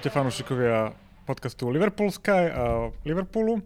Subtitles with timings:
[0.00, 0.96] Ahojte fanúšikovia
[1.28, 3.60] podcastu Liverpool Sky a Liverpoolu.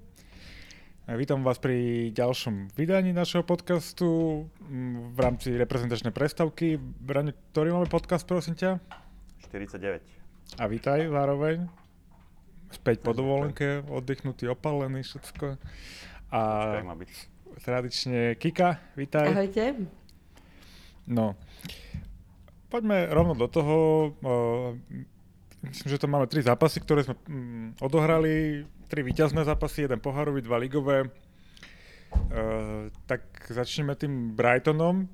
[1.06, 4.42] Vítam vás pri ďalšom vydaní našeho podcastu
[5.14, 6.74] v rámci reprezentačnej prestavky.
[6.74, 8.82] Braňo, ktorý máme podcast, prosím ťa?
[9.46, 10.02] 49.
[10.58, 11.70] A vítaj zároveň.
[12.74, 15.54] Späť po dovolenke, oddychnutý, opalený, všetko.
[16.34, 16.42] A
[17.62, 19.30] tradične Kika, vítaj.
[19.30, 19.86] Ahojte.
[21.06, 21.38] No,
[22.74, 23.74] poďme rovno do toho.
[25.64, 28.64] Myslím, že to máme tri zápasy, ktoré sme mm, odohrali.
[28.88, 31.08] Tri víťazné zápasy, jeden pohárový, dva ligové.
[32.14, 35.10] Uh, tak začneme tým Brightonom,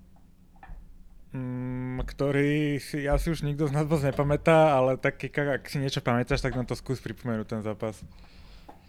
[1.33, 6.05] um, ktorý si asi už nikto z nás moc nepamätá, ale tak ak si niečo
[6.05, 8.05] pamätáš, tak nám to skús pripomenúť ten zápas.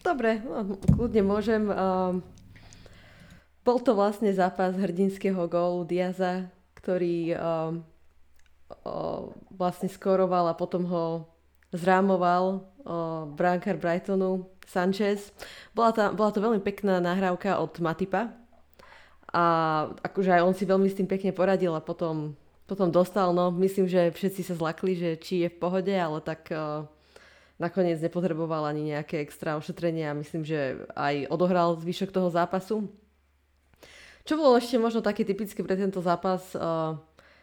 [0.03, 1.71] Dobre, no, kľudne môžem.
[1.71, 2.19] Uh,
[3.63, 7.77] bol to vlastne zápas hrdinského gólu Diaza, ktorý uh,
[9.53, 11.30] vlastne skoroval a potom ho
[11.71, 12.61] zrámoval o,
[13.35, 15.31] Brightonu Sanchez.
[15.75, 18.31] Bola, tá, bola to veľmi pekná nahrávka od Matipa
[19.31, 19.43] a
[20.03, 22.35] akože aj on si veľmi s tým pekne poradil a potom,
[22.67, 26.51] potom dostal, no myslím, že všetci sa zlakli, že či je v pohode, ale tak
[27.61, 32.89] nakoniec nepotreboval ani nejaké extra ošetrenie a myslím, že aj odohral zvyšok toho zápasu.
[34.25, 36.97] Čo bolo ešte možno také typické pre tento zápas, uh,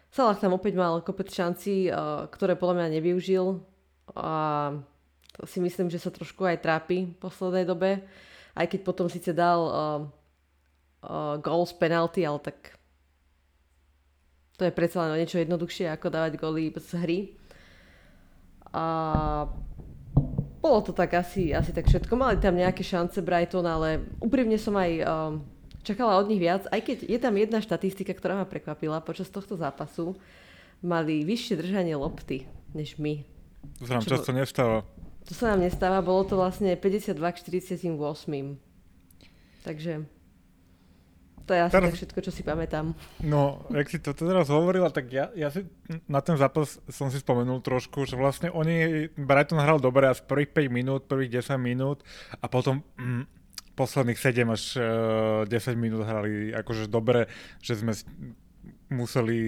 [0.09, 3.61] Salah tam opäť mal kopec šancí, uh, ktoré podľa mňa nevyužil
[4.14, 4.73] a
[5.47, 8.03] si myslím, že sa trošku aj trápi v poslednej dobe.
[8.59, 9.73] Aj keď potom síce dal uh,
[11.06, 12.75] uh, gól penalty, ale tak
[14.59, 17.19] to je predsa len niečo jednoduchšie ako dávať góly z hry.
[18.75, 18.84] A
[20.59, 22.19] bolo to tak asi, asi tak všetko.
[22.19, 25.38] Mali tam nejaké šance Brighton, ale úprimne som aj uh,
[25.87, 29.55] čakala od nich viac, aj keď je tam jedna štatistika, ktorá ma prekvapila počas tohto
[29.55, 30.19] zápasu.
[30.82, 33.38] Mali vyššie držanie lopty než my
[33.77, 34.79] to sa nám čo, často nestáva.
[35.29, 37.93] To sa nám nestáva, bolo to vlastne 52 k 48.
[39.67, 39.93] Takže
[41.49, 42.93] to je asi teraz, tak všetko, čo si pamätám.
[43.25, 45.65] No, jak si to teraz hovorila, tak ja, ja si
[46.05, 50.69] na ten zápas som si spomenul trošku, že vlastne oni, Brighton hral dobre až prvých
[50.69, 52.05] 5 minút, prvých 10 minút
[52.37, 53.25] a potom mm,
[53.81, 57.33] posledných 7 až uh, eh, 10 minút hrali akože dobre,
[57.65, 57.97] že sme
[58.93, 59.41] museli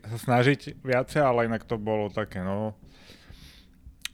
[0.00, 2.80] sa snažiť viacej, ale inak to bolo také, no,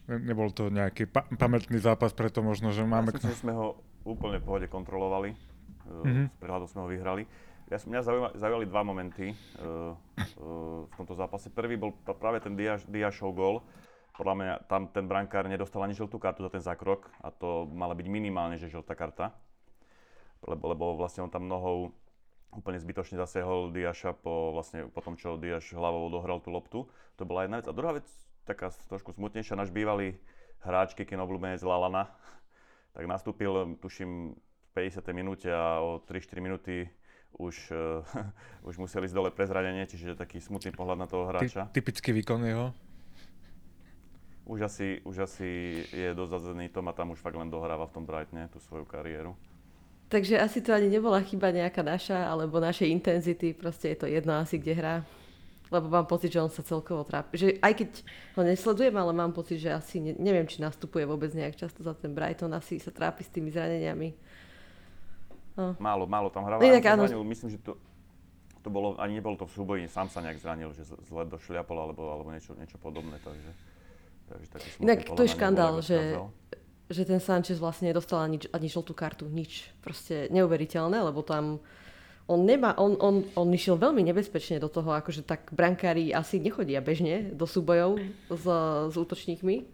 [0.09, 3.15] nebol to nejaký pa- pamätný zápas, preto možno, že máme...
[3.15, 5.35] Ja si, že sme ho úplne v pohode kontrolovali,
[5.87, 6.27] mm-hmm.
[6.35, 7.25] s prehľadom sme ho vyhrali.
[7.71, 9.97] Ja som, mňa zaujali, zaujali dva momenty uh,
[10.37, 11.49] uh, v tomto zápase.
[11.49, 12.53] Prvý bol práve ten
[12.91, 13.65] Diašov gol.
[14.13, 17.97] Podľa mňa tam ten brankár nedostal ani žltú kartu za ten zákrok a to mala
[17.97, 19.33] byť minimálne, že žltá karta.
[20.45, 21.97] Lebo, lebo vlastne on tam nohou
[22.53, 26.85] úplne zbytočne zasiahol Diaša po, vlastne, po tom, čo Diaš hlavou dohral tú loptu.
[27.17, 27.67] To bola jedna vec.
[27.71, 28.05] A druhá vec,
[28.45, 29.59] taká trošku smutnejšia.
[29.59, 30.19] Náš bývalý
[30.63, 32.11] hráč, Kikin obľúbenec Lalana,
[32.97, 34.35] tak nastúpil, tuším,
[34.73, 35.05] v 50.
[35.13, 36.89] minúte a o 3-4 minúty
[37.37, 38.05] už, uh,
[38.69, 41.69] už museli ísť dole pre zranenie, čiže taký smutný pohľad na toho hráča.
[41.69, 42.73] Ty, typický výkon jeho?
[44.43, 48.05] Už asi, už asi je dozazený tom a tam už fakt len dohráva v tom
[48.05, 49.39] Brightne tú svoju kariéru.
[50.11, 54.37] Takže asi to ani nebola chyba nejaká naša, alebo našej intenzity, proste je to jedno
[54.37, 54.95] asi, kde hrá
[55.73, 57.41] lebo mám pocit, že on sa celkovo trápi.
[57.41, 57.91] Že aj keď
[58.37, 61.97] ho nesledujem, ale mám pocit, že asi ne, neviem, či nastupuje vôbec nejak často za
[61.97, 64.13] ten Brighton, asi sa trápi s tými zraneniami.
[65.57, 65.77] No.
[65.81, 66.61] Málo, málo tam hrával.
[66.61, 67.05] No, áno.
[67.09, 67.81] Zranil, myslím, že to,
[68.61, 72.09] to bolo, ani nebolo to v súboji, sám sa nejak zranil, že zle došliapol alebo,
[72.09, 73.51] alebo niečo, niečo podobné, takže,
[74.29, 76.17] takže taký Inak to je škandál, že,
[76.89, 79.73] že ten Sanchez vlastne nedostal ani, ani žltú kartu, nič.
[79.81, 81.61] Proste neuveriteľné, lebo tam
[82.33, 86.81] on, nemá, on, on, on išiel veľmi nebezpečne do toho, akože tak brankári asi nechodia
[86.81, 88.01] bežne do súbojov
[88.33, 88.45] s,
[88.89, 89.69] s útočníkmi.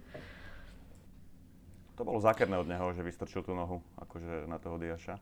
[1.99, 5.19] To bolo zákerné od neho, že vystrčil tú nohu akože na toho Diaša.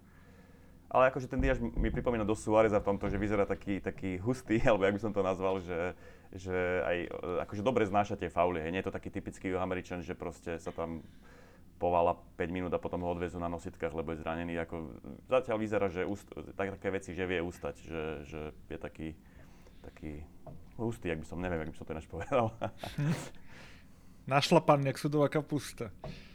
[0.86, 4.62] Ale akože ten Diaš mi pripomína do Suáreza v tomto, že vyzerá taký, taký hustý,
[4.68, 5.96] alebo jak by som to nazval, že,
[6.32, 6.96] že aj
[7.48, 8.62] akože dobre znáša tie fauly.
[8.62, 8.70] Hej.
[8.72, 11.02] Nie je to taký typický Američan, že proste sa tam
[11.76, 14.56] povala 5 minút a potom ho odvezú na nositkách, lebo je zranený.
[14.64, 14.96] Ako,
[15.28, 16.26] zatiaľ vyzerá, že ust,
[16.56, 18.40] tak, také veci, že vie ustať, že, že
[18.72, 19.08] je taký,
[19.84, 20.24] taký
[20.80, 22.52] hustý, ak by som, neviem, ak by som to ináč povedal.
[24.32, 25.92] Našlapan, jak sudová kapusta.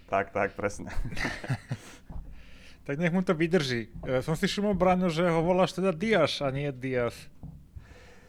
[0.08, 0.94] Tak, tak, presne.
[2.88, 3.92] tak nech mu to vydrží.
[4.06, 7.16] Ja som si všimol, Braňo, že ho voláš teda Diaz a nie Diaz.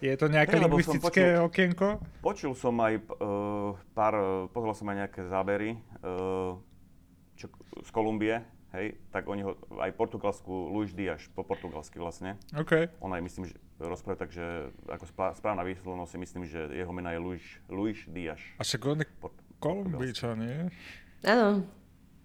[0.03, 1.89] Je to nejaké hey, lingvistické počul, okienko?
[2.27, 4.19] Počul som aj uh, pár,
[4.51, 5.79] pozrel som aj nejaké zábery.
[6.03, 6.59] Uh,
[7.37, 7.47] čo,
[7.81, 8.41] z Kolumbie,
[8.73, 12.41] hej, tak oni ho, aj portugalskú Luis Diaz, po portugalsky vlastne.
[12.57, 12.89] OK.
[13.05, 15.05] On aj myslím, že rozpráva tak, že ako
[15.37, 18.41] správna výslovnosť si myslím, že jeho mena je Luis, Luis Diaz.
[18.57, 19.09] A však on je
[19.61, 20.73] Kolumbíča, nie?
[21.23, 21.63] Áno.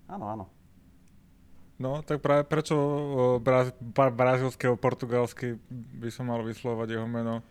[0.07, 0.45] Áno, áno.
[1.77, 2.73] No, tak práve prečo
[3.37, 7.45] braz, brazilského, portugalsky by som mal vyslovať jeho meno?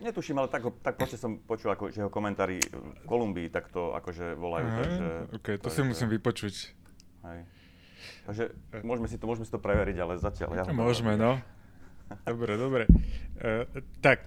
[0.00, 4.36] Netuším, ale tak, tak proste som počul, ako, že jeho komentári v Kolumbii takto akože
[4.36, 4.66] volajú.
[4.68, 6.76] Aha, takže, OK, to si musím vypočuť.
[7.24, 7.40] Hej.
[8.24, 8.44] Takže
[8.80, 10.64] môžeme si to, môžeme si to preveriť, ale zatiaľ ja...
[10.72, 11.36] Môžeme, no.
[12.26, 12.84] Dobre, dobre.
[13.38, 13.68] Uh,
[14.02, 14.24] tak,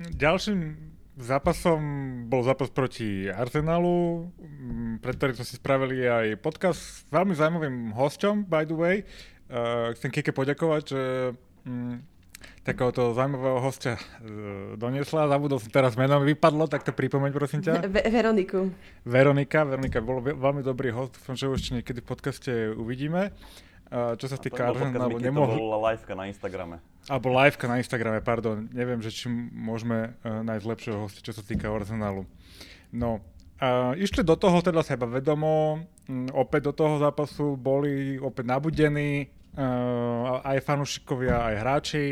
[0.00, 0.76] ďalším
[1.16, 1.80] zápasom
[2.28, 4.28] bol zápas proti Arsenalu,
[5.00, 8.96] pre ktorý sme si spravili aj podcast s veľmi zaujímavým hosťom, by the way.
[9.48, 11.02] Uh, chcem Kike poďakovať, že
[11.64, 12.04] um,
[12.66, 15.30] takéhoto zaujímavého hostia uh, doniesla.
[15.30, 17.86] Zabudol som teraz meno, vypadlo, tak to pripomeň prosím ťa.
[17.86, 18.74] Ve- Veroniku.
[19.06, 23.30] Veronika, Veronika bol veľmi dobrý host, dúfam, že už niekedy v podcaste uvidíme.
[23.86, 25.54] Uh, čo sa týka Arsenalu, nemohol...
[25.54, 26.82] To bola liveka na Instagrame.
[27.06, 28.66] Alebo liveka na Instagrame, pardon.
[28.74, 32.26] Neviem, že či môžeme uh, nájsť lepšieho hostia, čo sa týka Arsenalu.
[32.90, 33.22] No,
[33.62, 39.30] uh, išli do toho teda seba vedomo, um, opäť do toho zápasu boli opäť nabudení,
[39.54, 42.06] uh, aj fanúšikovia, aj hráči.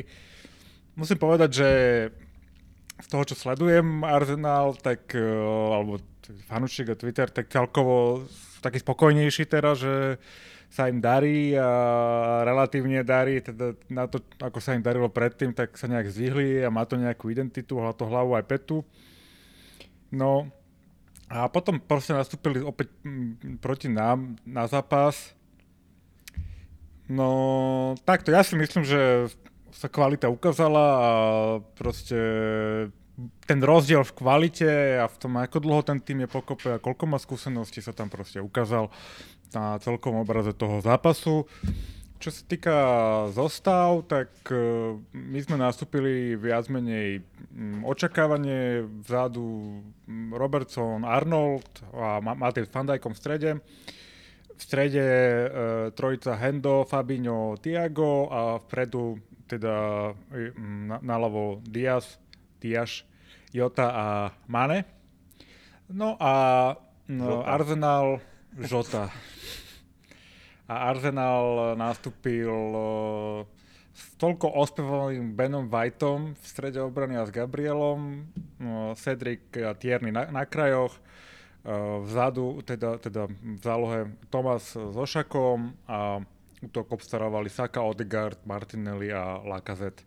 [0.94, 1.70] Musím povedať, že
[3.02, 5.98] z toho, čo sledujem Arsenal, tak, uh, alebo
[6.46, 8.24] fanúšik a Twitter, tak celkovo
[8.62, 10.16] taký spokojnejší teraz, že
[10.74, 11.70] sa im darí a
[12.42, 16.72] relatívne darí, teda na to, ako sa im darilo predtým, tak sa nejak zvihli a
[16.72, 18.82] má to nejakú identitu, má to hlavu aj petu.
[20.10, 20.50] No
[21.30, 25.34] a potom proste nastúpili opäť m, proti nám na zápas.
[27.06, 29.30] No takto, ja si myslím, že
[29.74, 31.10] sa kvalita ukázala a
[31.74, 32.18] proste
[33.46, 34.70] ten rozdiel v kvalite
[35.02, 38.10] a v tom, ako dlho ten tým je pokope a koľko má skúseností sa tam
[38.10, 38.90] proste ukázal
[39.54, 41.46] na celkom obraze toho zápasu.
[42.18, 42.78] Čo sa týka
[43.36, 47.20] zostav, tak e, my sme nastúpili viac menej
[47.84, 49.82] očakávanie vzadu
[50.32, 53.50] Robertson, Arnold a Matej Fandajkom v strede.
[54.54, 55.46] V strede e,
[55.92, 59.74] trojica Hendo, Fabinho, Tiago a vpredu teda
[60.32, 62.16] e, mm, naľavo Diaz,
[62.58, 63.04] Diaz,
[63.52, 64.06] Jota a
[64.48, 64.84] Mane.
[65.88, 66.74] No a
[67.08, 68.20] no, Arsenal,
[68.56, 69.12] Žota
[70.64, 73.38] a Arsenal nastúpil eh,
[73.94, 80.12] s toľko ospevovaným Benom Whiteom v strede obrany a s Gabrielom, eh, Cedric a Tierney
[80.12, 80.96] na, na krajoch,
[81.64, 86.20] vzadu, teda, teda v zálohe Tomas s Ošakom a
[86.66, 90.04] útok obstarávali Saka, Odegaard, Martinelli a Lacazette.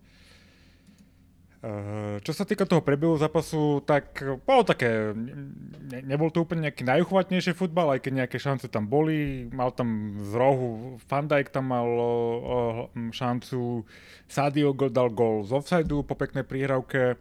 [1.57, 6.85] Uh, čo sa týka toho prebehu zápasu, tak bolo také, ne, nebol to úplne nejaký
[6.85, 9.49] najuchvatnejší futbal, aj keď nejaké šance tam boli.
[9.49, 13.81] Mal tam z rohu, Van Dijk tam mal uh, šancu,
[14.29, 17.17] Sadio dal gol z offsideu po peknej príhravke.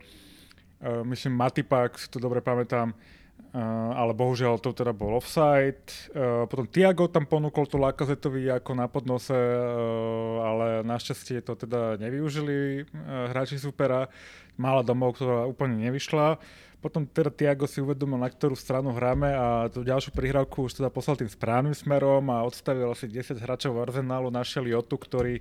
[0.85, 2.93] Uh, myslím, Matipak, si to dobre pamätám.
[3.57, 5.89] Uh, ale bohužiaľ to teda bol offside.
[6.13, 11.97] Uh, potom Tiago tam ponúkol to Lakazetovi ako na podnose, uh, ale našťastie to teda
[11.97, 12.85] nevyužili
[13.33, 14.13] hráči supera.
[14.61, 16.37] Mala domov, ktorá úplne nevyšla.
[16.85, 20.93] Potom teda Tiago si uvedomil, na ktorú stranu hráme a tú ďalšiu prihrávku už teda
[20.93, 25.41] poslal tým správnym smerom a odstavil asi 10 hráčov Arsenalu, našiel Jotu, ktorý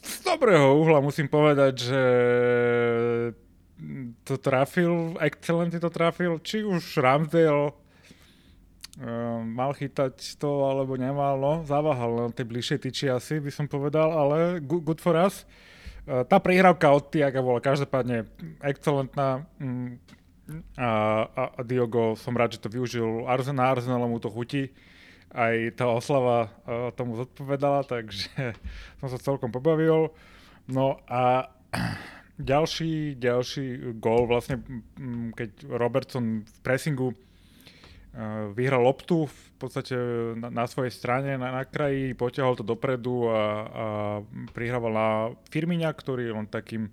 [0.00, 2.02] z dobrého uhla musím povedať, že
[4.24, 7.74] to trafil, excelentne to trafil, či už Ramsdale uh,
[9.44, 14.12] mal chytať to, alebo nemal, no, zaváhal na tej bližšej tyči asi, by som povedal,
[14.12, 15.48] ale good, good for us.
[16.04, 18.28] Uh, tá prihrávka od Tiaga bola každopádne
[18.60, 20.20] excelentná mm,
[20.76, 20.90] a,
[21.30, 24.74] a, a Diogo, som rád, že to využil Arsenal, Arsenal mu to chutí.
[25.30, 28.58] Aj tá oslava uh, tomu zodpovedala, takže
[28.98, 30.10] som sa celkom pobavil.
[30.66, 31.54] No a
[32.40, 34.64] ďalší, ďalší gól, vlastne
[35.36, 37.14] keď Robertson v pressingu
[38.58, 39.94] vyhral loptu v podstate
[40.34, 43.84] na, na svojej strane, na, na kraji, potiahol to dopredu a, a
[44.50, 45.08] prihrával na
[45.54, 46.90] Firmiňa, ktorý len takým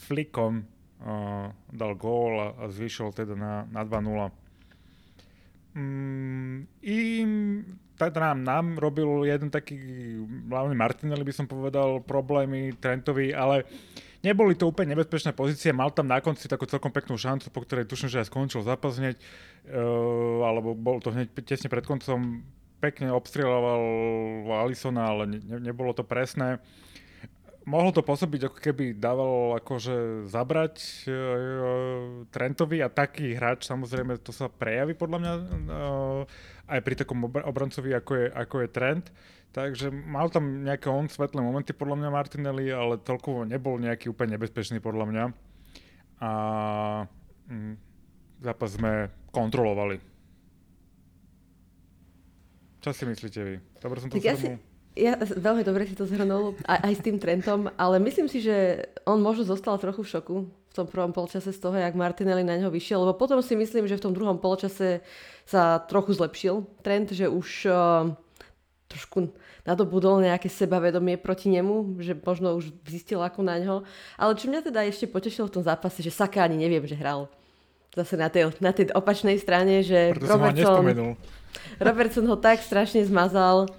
[0.00, 0.64] flikom
[1.04, 4.32] uh, dal gól a, a zvyšil teda na, na 2-0.
[5.74, 7.30] Mm, im,
[7.98, 9.76] teda nám, nám robil jeden taký,
[10.48, 13.68] hlavne Martinelli by som povedal, problémy Trentovi, ale
[14.24, 17.84] neboli to úplne nebezpečné pozície, mal tam na konci takú celkom peknú šancu, po ktorej
[17.84, 22.40] tuším, že aj skončil zápas hneď, uh, alebo bol to hneď tesne pred koncom,
[22.80, 23.80] pekne obstrieloval
[24.64, 26.60] Alisona, ale ne, nebolo to presné.
[27.64, 34.32] Mohlo to pôsobiť, ako keby dával akože zabrať uh, Trentovi a taký hráč samozrejme to
[34.32, 36.20] sa prejaví podľa mňa uh,
[36.68, 39.06] aj pri takom obr- obrancovi ako je, ako je Trent.
[39.54, 44.34] Takže mal tam nejaké on svetlé momenty podľa mňa Martinelli, ale celkovo nebol nejaký úplne
[44.34, 45.24] nebezpečný podľa mňa.
[46.18, 46.30] A
[47.46, 47.74] mm,
[48.42, 50.02] zápas sme kontrolovali.
[52.82, 53.54] Čo si myslíte vy?
[53.78, 54.58] Dobre som to tak ja, si,
[54.98, 58.90] ja veľmi dobre si to zhrnul, aj, aj s tým Trentom, ale myslím si, že
[59.06, 62.58] on možno zostal trochu v šoku v tom prvom polčase z toho, jak Martinelli na
[62.58, 65.06] neho vyšiel, lebo potom si myslím, že v tom druhom polčase
[65.46, 68.10] sa trochu zlepšil trend, že už uh,
[68.94, 69.34] trošku
[69.66, 73.82] nadobudol nejaké sebavedomie proti nemu, že možno už zistil ako na ňo.
[74.14, 77.26] Ale čo mňa teda ešte potešilo v tom zápase, že Saka ani neviem, že hral
[77.94, 81.14] zase na tej, na tej opačnej strane, že Preto Robertson,
[81.78, 83.70] Robertson ho tak strašne zmazal.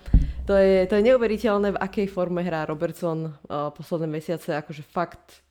[0.48, 4.56] To je, to je neuveriteľné, v akej forme hrá Robertson uh, posledné mesiace.
[4.56, 5.44] Akože fakt,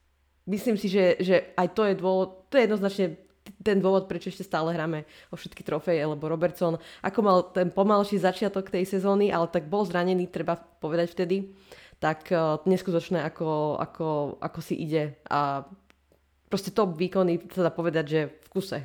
[0.49, 3.07] myslím si, že, že aj to je dôvod, to je jednoznačne
[3.65, 8.21] ten dôvod, prečo ešte stále hráme o všetky trofeje, lebo Robertson, ako mal ten pomalší
[8.21, 11.57] začiatok tej sezóny, ale tak bol zranený, treba povedať vtedy,
[11.97, 15.17] tak uh, neskutočné, ako, ako, ako si ide.
[15.33, 15.65] A
[16.53, 18.79] proste top výkony, sa dá povedať, že v kuse.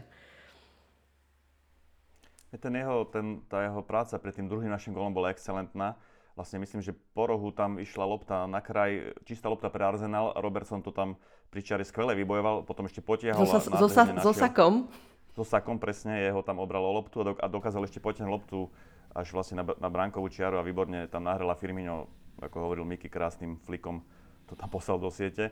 [2.49, 5.93] Ten jeho, ten, tá jeho práca pred tým druhým našim golom bola excelentná.
[6.39, 10.79] Vlastne myslím, že po rohu tam išla lopta na kraj, čistá lopta pre Arsenal Robertson
[10.79, 11.19] to tam
[11.51, 13.43] pri čiare skvele vybojoval, potom ešte potiahol.
[13.43, 14.87] So, so, so, so sakom?
[15.35, 18.71] So sakom, presne, jeho tam obral o loptu a, dokázal ešte potiahnuť loptu
[19.11, 22.07] až vlastne na, na bránkovú čiaru a výborne tam nahrala Firmino,
[22.39, 23.99] ako hovoril Miky, krásnym flikom
[24.47, 25.51] to tam poslal do siete.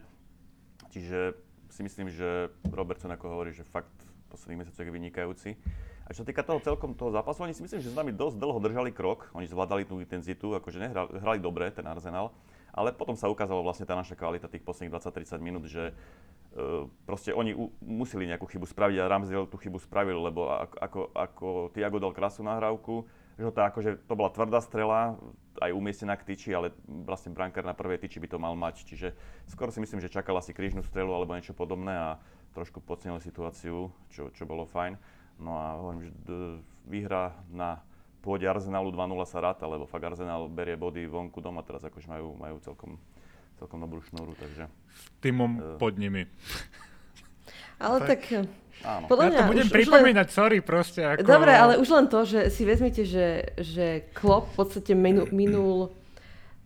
[0.88, 1.36] Čiže
[1.67, 5.50] si myslím, že Robertson, ako hovorí, že fakt v posledných mesiacoch je vynikajúci.
[6.07, 8.63] A čo týka toho celkom toho zápasu, oni si myslím, že s nami dosť dlho
[8.63, 12.31] držali krok, oni zvládali tú intenzitu, akože nehrali, hrali dobre ten Arsenal,
[12.71, 17.35] ale potom sa ukázalo vlastne tá naša kvalita tých posledných 20-30 minút, že uh, proste
[17.35, 21.47] oni u, museli nejakú chybu spraviť a Ramsdale tú chybu spravil, lebo ako, ako, ako
[21.75, 23.03] Tiago dal krásnu nahrávku,
[23.35, 25.19] že to, akože, to bola tvrdá strela,
[25.59, 28.87] aj umiestnená k tyči, ale vlastne brankár na prvej tyči by to mal mať.
[28.87, 29.11] Čiže
[29.49, 32.09] skoro si myslím, že čakala si krížnu strelu alebo niečo podobné a
[32.57, 34.97] trošku podcenili situáciu, čo, čo bolo fajn.
[35.38, 36.12] No a hovorím, že
[36.88, 37.82] výhra na
[38.22, 42.36] pôde Arsenalu 2-0 sa ráta, lebo fakt Arsenal berie body vonku doma teraz, akože majú,
[42.36, 43.00] majú celkom,
[43.62, 44.67] celkom dobrú šnúru, takže...
[44.67, 46.27] S týmom uh, pod nimi.
[47.77, 48.22] Ale tak...
[48.86, 49.10] Áno.
[49.10, 50.38] Podľa ja to budem už, pripomínať, už len...
[50.38, 51.01] sorry, proste.
[51.01, 51.25] Ako...
[51.25, 55.89] Dobre, ale už len to, že si vezmite, že, že Klopp v podstate minu, minul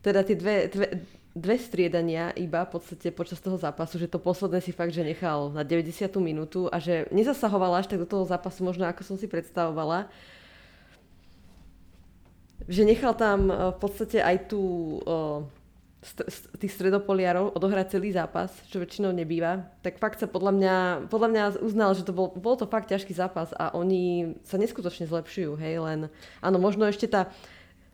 [0.03, 0.87] teda tie dve, dve,
[1.31, 5.51] dve striedania iba v podstate počas toho zápasu, že to posledné si fakt, že nechal
[5.55, 6.11] na 90.
[6.19, 10.11] minútu a že nezasahovala až tak do toho zápasu možno ako som si predstavovala.
[12.67, 14.61] Že nechal tam eh, v podstate aj tú
[15.07, 15.47] uh,
[16.01, 20.75] st- tých stredopoliarov odohrať celý zápas, čo väčšinou nebýva, tak fakt sa podľa mňa,
[21.07, 25.05] podľa mňa uznal, že to bol, bol to fakt ťažký zápas a oni sa neskutočne
[25.07, 25.99] zlepšujú, hej, len
[26.41, 27.29] áno, možno ešte tá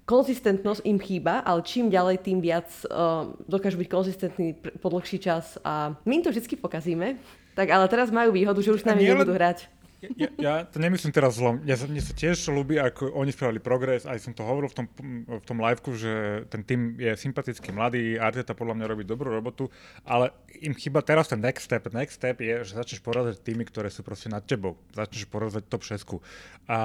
[0.07, 5.59] konzistentnosť im chýba, ale čím ďalej, tým viac uh, dokážu byť konzistentní po dlhší čas
[5.67, 7.19] a my im to vždy pokazíme,
[7.51, 9.67] tak ale teraz majú výhodu, že už s nami nebudú hrať.
[9.97, 11.65] Ja, ja to nemyslím teraz zlom.
[11.65, 14.85] Ja, mne sa tiež ľúbi, ako oni spravili progres, aj som to hovoril v tom,
[15.25, 19.73] v tom liveku, že ten tým je sympatický, mladý, Arteta podľa mňa robí dobrú robotu,
[20.05, 20.29] ale
[20.61, 21.89] im chyba teraz ten next step.
[21.89, 24.77] Next step je, že začneš porazať týmy, ktoré sú proste nad tebou.
[24.93, 26.21] Začneš porazať top 6.
[26.69, 26.77] A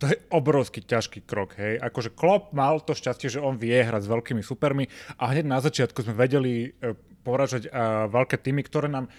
[0.00, 1.76] to je obrovský ťažký krok, hej.
[1.76, 4.88] Akože Klopp mal to šťastie, že on vie hrať s veľkými supermi
[5.20, 9.12] a hneď na začiatku sme vedeli e, poražať uh, veľké týmy, ktoré nám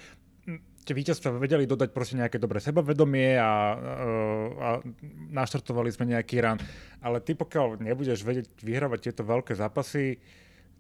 [0.82, 3.54] tie víťazstva vedeli dodať proste nejaké dobré sebavedomie a, a,
[4.58, 4.70] a
[5.30, 6.58] naštartovali sme nejaký ran.
[7.06, 10.18] Ale ty pokiaľ nebudeš vedieť vyhrávať tieto veľké zápasy,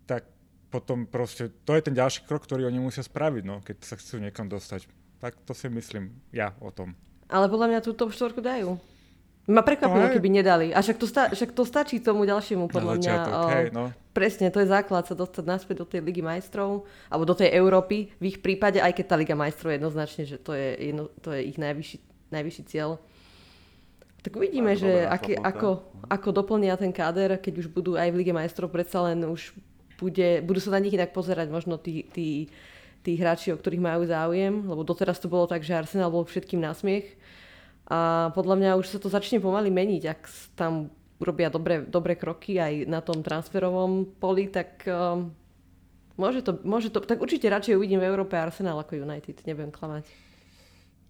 [0.09, 0.25] tak
[0.73, 4.17] potom proste, to je ten ďalší krok, ktorý oni musia spraviť, no, keď sa chcú
[4.23, 4.89] niekam dostať.
[5.21, 6.97] Tak to si myslím ja o tom.
[7.29, 8.81] Ale podľa mňa tú top 4 dajú.
[9.51, 10.67] Ma prekvapilo, keby nedali.
[10.71, 13.15] A však to, sta- však to stačí tomu ďalšiemu, podľa mňa.
[13.27, 13.91] Okay, no.
[14.15, 18.15] Presne, to je základ sa dostať naspäť do tej Ligy majstrov, alebo do tej Európy,
[18.15, 21.35] v ich prípade, aj keď tá Liga majstrov je jednoznačne, že to je, jedno, to
[21.35, 21.97] je ich najvyšší,
[22.31, 22.95] najvyšší cieľ.
[24.21, 28.33] Tak uvidíme, že aký, ako, ako doplnia ten káder, keď už budú aj v Lige
[28.37, 29.51] majstrov, predsa len už
[29.97, 32.49] bude, budú sa na nich inak pozerať možno tí, tí,
[33.01, 36.61] tí hráči, o ktorých majú záujem, lebo doteraz to bolo tak, že Arsenal bol všetkým
[36.61, 37.17] násmiech
[37.91, 40.21] a podľa mňa už sa to začne pomaly meniť, ak
[40.55, 40.87] tam
[41.19, 45.35] urobia dobré, dobré kroky aj na tom transferovom poli, tak um,
[46.15, 50.07] môže, to, môže to, tak určite radšej uvidím v Európe Arsenal ako United, nebudem klamať.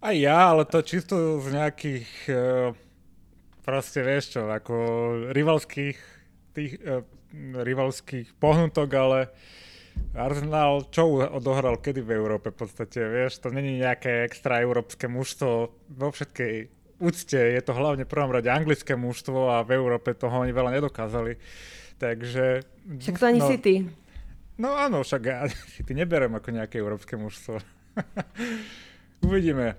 [0.02, 2.74] Aj ja, ale to čisto z nejakých uh,
[3.62, 4.74] proste vieš čo, ako
[5.30, 5.98] rivalských
[6.50, 7.06] tých uh,
[7.62, 9.30] rivalských pohnutok, ale
[10.12, 15.50] Arsenal čo odohral kedy v Európe v podstate, vieš, to není nejaké extra európske mužstvo
[15.72, 16.54] vo všetkej
[17.02, 20.78] úcte, je to hlavne v prvom rade anglické mužstvo a v Európe toho oni veľa
[20.78, 21.40] nedokázali.
[21.98, 22.62] Takže...
[23.02, 23.74] Však to ani no, City.
[24.60, 27.58] No áno, však ja City neberem ako nejaké európske mužstvo.
[29.26, 29.74] Uvidíme.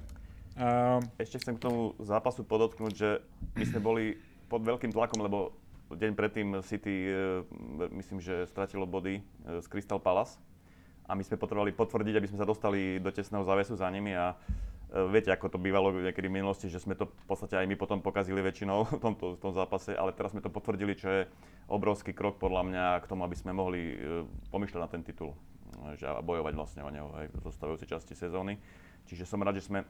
[0.54, 3.10] Um, Ešte chcem k tomu zápasu podotknúť, že
[3.58, 4.06] my sme boli
[4.52, 5.56] pod veľkým tlakom, lebo
[5.98, 7.10] deň predtým City,
[7.94, 9.22] myslím, že stratilo body
[9.62, 10.38] z Crystal Palace
[11.08, 14.38] a my sme potrebovali potvrdiť, aby sme sa dostali do tesného závesu za nimi a
[15.10, 18.00] viete, ako to bývalo niekedy v minulosti, že sme to v podstate aj my potom
[18.00, 21.22] pokazili väčšinou v tomto v tom zápase, ale teraz sme to potvrdili, čo je
[21.66, 23.98] obrovský krok podľa mňa k tomu, aby sme mohli
[24.54, 25.34] pomýšľať na ten titul
[25.98, 28.62] že a bojovať vlastne o neho aj v zostávajúcej časti sezóny.
[29.10, 29.84] Čiže som rád, že sme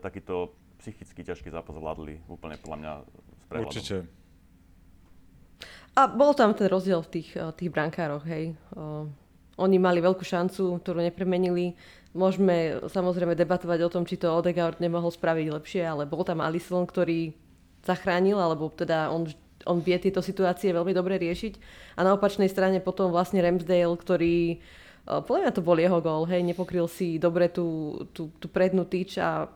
[0.00, 2.92] takýto psychicky ťažký zápas vládli úplne podľa mňa
[3.38, 3.70] s prehľadom.
[3.70, 4.23] Určite.
[5.94, 8.58] A bol tam ten rozdiel v tých, eh, tých brankároch, hej.
[8.74, 9.06] Uh,
[9.54, 11.78] oni mali veľkú šancu, ktorú nepremenili.
[12.10, 16.82] Môžeme samozrejme debatovať o tom, či to Odegaard nemohol spraviť lepšie, ale bol tam Alisson,
[16.82, 17.30] ktorý
[17.86, 19.30] zachránil, alebo teda on,
[19.62, 21.54] on vie tieto situácie veľmi dobre riešiť.
[21.94, 24.58] A na opačnej strane potom vlastne Ramsdale, ktorý
[25.04, 29.20] podľa mňa to bol jeho gól, hej, nepokryl si dobre tú, tú, tú prednú tyč
[29.20, 29.52] a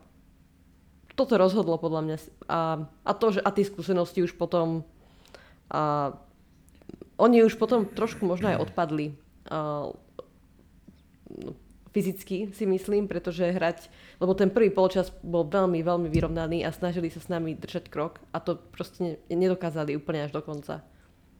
[1.17, 2.17] toto rozhodlo podľa mňa.
[2.47, 4.85] A, a to, že a tie skúsenosti už potom
[5.73, 6.13] a,
[7.19, 9.13] oni už potom trošku možno aj odpadli
[9.51, 9.95] no,
[11.91, 17.11] fyzicky si myslím, pretože hrať, lebo ten prvý polčas bol veľmi, veľmi vyrovnaný a snažili
[17.11, 20.85] sa s nami držať krok a to proste nedokázali úplne až do konca.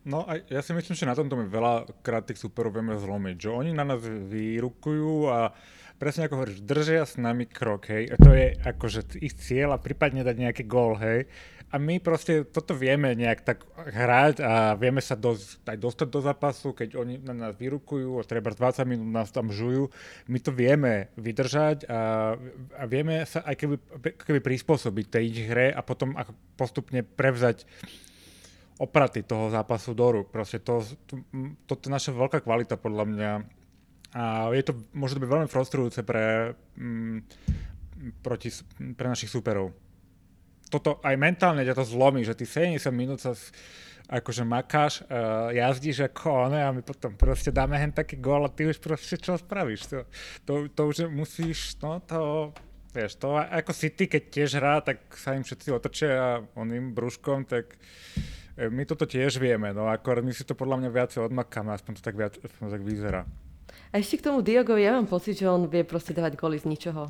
[0.09, 3.51] No a ja si myslím, že na tomto mi veľakrát tých superov vieme zlomiť, že
[3.53, 5.53] oni na nás vyrukujú a
[5.99, 8.15] presne ako hovoríš, držia s nami krok, hej.
[8.23, 11.27] To je akože ich cieľ a prípadne dať nejaký gól, hej.
[11.69, 16.21] A my proste toto vieme nejak tak hrať a vieme sa dosť, aj dostať do
[16.25, 19.93] zápasu, keď oni na nás vyrukujú a treba 20 minút nás tam žujú.
[20.33, 22.33] My to vieme vydržať a,
[22.73, 23.77] a vieme sa aj keby,
[24.17, 27.69] keby prispôsobiť tej ich hre a potom ako postupne prevzať
[28.81, 30.33] opraty toho zápasu do rúk.
[30.33, 31.21] Proste to, to,
[31.69, 33.31] to, to je naša veľká kvalita podľa mňa
[34.17, 38.49] a je to, môže to byť veľmi frustrujúce pre, m, mm, proti,
[38.97, 39.77] pre našich súperov.
[40.69, 43.37] Toto aj mentálne ťa to zlomí, že ty 70 minút sa
[44.09, 48.53] akože makáš, uh, jazdíš ako one a my potom proste dáme hen taký gól a
[48.53, 49.93] ty už proste čo spravíš?
[49.93, 49.99] To,
[50.49, 52.53] to, to už musíš, no to,
[52.97, 57.45] vieš, to ako City, keď tiež hrá, tak sa im všetci otočia a oným brúškom,
[57.45, 57.77] tak
[58.57, 62.01] e, my toto tiež vieme, no ako my si to podľa mňa viacej odmakáme, aspoň
[62.01, 63.23] to tak, viac, aspoň to tak vyzerá.
[63.89, 66.69] A ešte k tomu Diogovi, ja mám pocit, že on vie proste dávať goly z
[66.69, 67.09] ničoho.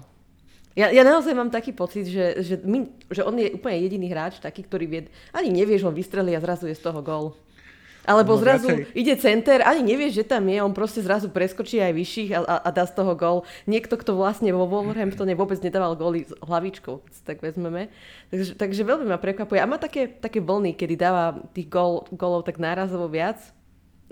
[0.78, 4.38] Ja, ja naozaj mám taký pocit, že, že, my, že on je úplne jediný hráč,
[4.38, 5.00] taký, ktorý vie,
[5.34, 7.34] ani nevieš, on vystrelí a zrazu je z toho gol.
[8.08, 8.96] Alebo no, zrazu viacej.
[8.96, 12.56] ide center, ani nevieš, že tam je, on proste zrazu preskočí aj vyšších a, a,
[12.64, 13.44] a dá z toho gol.
[13.68, 17.92] Niekto, kto vlastne vo Wolverhamptone vôbec nedával góly s hlavičkou, tak vezmeme.
[18.32, 19.60] Takže, takže veľmi ma prekvapuje.
[19.60, 23.57] A má také, také vlny, kedy dáva tých gól, gólov tak nárazovo viac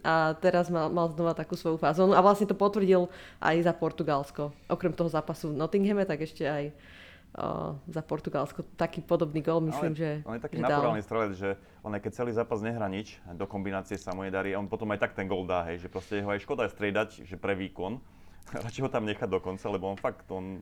[0.04, 2.12] a teraz mal, mal znova takú svoju fázu.
[2.12, 3.08] A vlastne to potvrdil
[3.40, 4.52] aj za Portugalsko.
[4.68, 8.66] Okrem toho zápasu v Nottinghame, tak ešte aj uh, za Portugalsko.
[8.76, 12.12] Taký podobný gol, myslím, ale, že On je taký naturálny strelec, že on aj keď
[12.12, 15.48] celý zápas nehrá nič, do kombinácie sa mu nedarí, on potom aj tak ten gol
[15.48, 17.96] dá, hej, že proste ho aj škoda striedať, že pre výkon.
[18.64, 20.60] Radšej ho tam nechať do konca, lebo on fakt, on,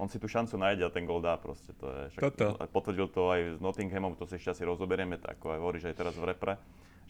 [0.00, 1.76] on si tú šancu nájde a ten gol dá proste.
[1.78, 2.46] To je, však, Toto.
[2.72, 5.96] Potvrdil to aj s Nottinghamom, to si ešte asi rozoberieme, tak ako aj hovoríš aj
[6.00, 6.56] teraz v repre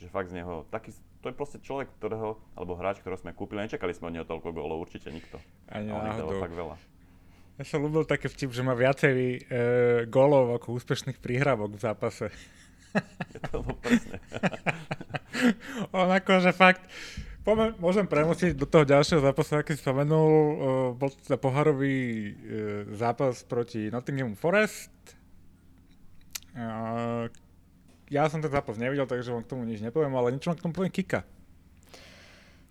[0.01, 3.69] že fakt z neho, taký, to je proste človek, ktorého, alebo hráč, ktorého sme kúpili,
[3.69, 5.37] nečakali sme od neho toľko gólov, určite nikto.
[5.69, 6.77] Ani a on ich fakt veľa.
[7.61, 9.39] Ja som ľúbil také vtip, že má viacej e,
[10.09, 12.33] gólov ako úspešných príhrávok v zápase.
[13.37, 14.17] Je to presne.
[16.01, 16.89] on akože fakt,
[17.41, 20.29] Poďme, môžem premostiť do toho ďalšieho zápasu, aký si spomenul.
[20.29, 20.55] Uh,
[20.93, 22.35] bol to teda poharový uh,
[22.93, 24.93] zápas proti Nottinghamu Forest.
[26.53, 27.33] Uh,
[28.11, 30.65] ja som ten zápas nevidel, takže vám k tomu nič nepoviem, ale niečo vám k
[30.67, 31.23] tomu poviem Kika.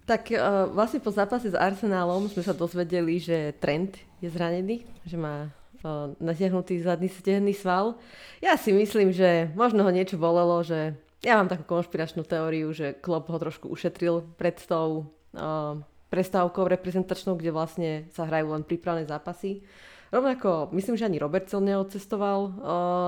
[0.04, 5.16] Tak uh, vlastne po zápase s Arsenálom sme sa dozvedeli, že Trent je zranený, že
[5.16, 7.96] má uh, natiahnutý zadný stehenný sval.
[8.44, 12.98] Ja si myslím, že možno ho niečo bolelo, že ja mám takú konšpiračnú teóriu, že
[12.98, 15.78] Klopp ho trošku ušetril pred tou uh,
[16.10, 19.62] prestávkou reprezentačnou, kde vlastne sa hrajú len prípravné zápasy.
[20.10, 22.52] Rovnako, myslím, že ani Robertson neodcestoval uh,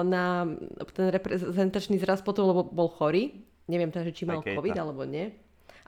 [0.06, 0.46] na
[0.94, 3.42] ten reprezentačný zraz potom, lebo bol chorý.
[3.66, 5.34] Neviem teda, či mal COVID alebo nie.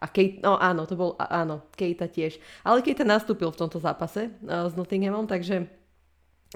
[0.01, 2.41] A Kate, no áno, to bol, áno, Kejta tiež.
[2.65, 5.69] Ale Kejta nastúpil v tomto zápase uh, s Nottinghamom, takže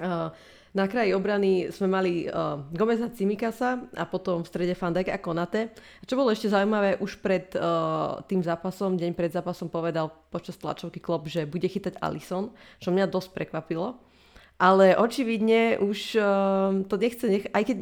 [0.02, 0.34] uh,
[0.76, 5.74] na kraji obrany sme mali uh, Gomeza Cimikasa a potom v strede Fandek a Konate.
[5.74, 10.58] A čo bolo ešte zaujímavé, už pred uh, tým zápasom, deň pred zápasom povedal počas
[10.58, 14.07] tlačovky Klopp, že bude chytať Alison, čo mňa dosť prekvapilo.
[14.58, 17.78] Ale očividne už uh, to nechce nechať, aj keď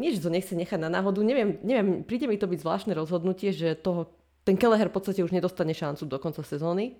[0.00, 3.76] nie, to nechce nechať na náhodu, neviem, neviem, príde mi to byť zvláštne rozhodnutie, že
[3.76, 4.08] toho,
[4.42, 6.96] ten Kelleher v podstate už nedostane šancu do konca sezóny.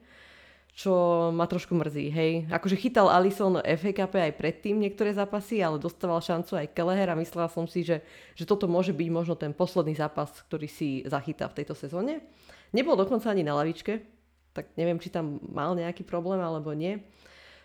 [0.72, 0.92] čo
[1.36, 2.32] ma trošku mrzí, hej.
[2.48, 7.52] Akože chytal Alison FA aj predtým niektoré zápasy, ale dostával šancu aj Kelleher a myslela
[7.52, 8.00] som si, že,
[8.32, 12.24] že toto môže byť možno ten posledný zápas, ktorý si zachytá v tejto sezóne.
[12.72, 14.00] Nebol dokonca ani na lavičke,
[14.56, 17.04] tak neviem, či tam mal nejaký problém alebo nie.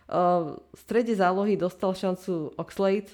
[0.08, 3.12] Uh, v strede zálohy dostal šancu Oxlade,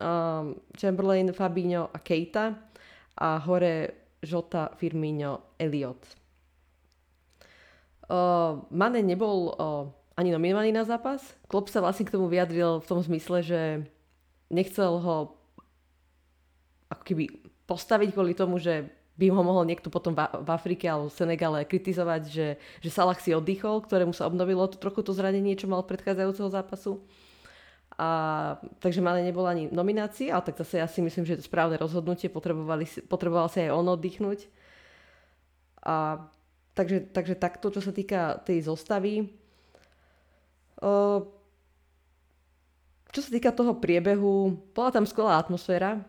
[0.00, 2.56] uh, Chamberlain, Fabinho a Keita
[3.20, 3.92] a hore
[4.24, 6.00] Žota, Firmino, Elliot.
[8.08, 9.52] Uh, Mane nebol
[10.16, 11.20] ani nominovaný na zápas.
[11.44, 13.60] Klopp sa vlastne k tomu vyjadril v tom zmysle, že
[14.48, 15.36] nechcel ho
[16.88, 17.28] ako keby
[17.68, 22.22] postaviť kvôli tomu, že by ho mohol niekto potom v, Afrike alebo v Senegale kritizovať,
[22.26, 22.48] že,
[22.82, 26.98] že Salah si oddychol, ktorému sa obnovilo to, trochu to zranenie, čo mal predchádzajúceho zápasu.
[27.94, 31.48] A, takže Mane nebol ani nominácii, ale tak zase ja si myslím, že je to
[31.50, 34.50] správne rozhodnutie, potrebovali, potreboval si aj on oddychnúť.
[35.86, 36.26] A
[36.74, 39.30] Takže, takže takto, čo sa týka tej zostavy.
[43.14, 46.02] Čo sa týka toho priebehu, bola tam skvelá atmosféra.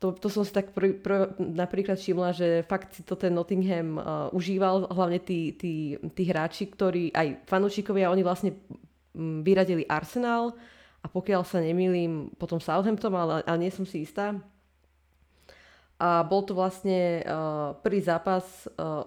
[0.00, 4.00] To, to som si tak pr- pr- napríklad všimla, že fakt si to ten Nottingham
[4.00, 8.56] uh, užíval, hlavne tí, tí, tí hráči, ktorí, aj fanúšikovia, oni vlastne
[9.44, 10.56] vyradili Arsenal
[11.04, 14.40] a pokiaľ sa nemýlim, potom Southampton, ale, ale nie som si istá.
[16.00, 19.04] A bol to vlastne uh, prvý zápas uh,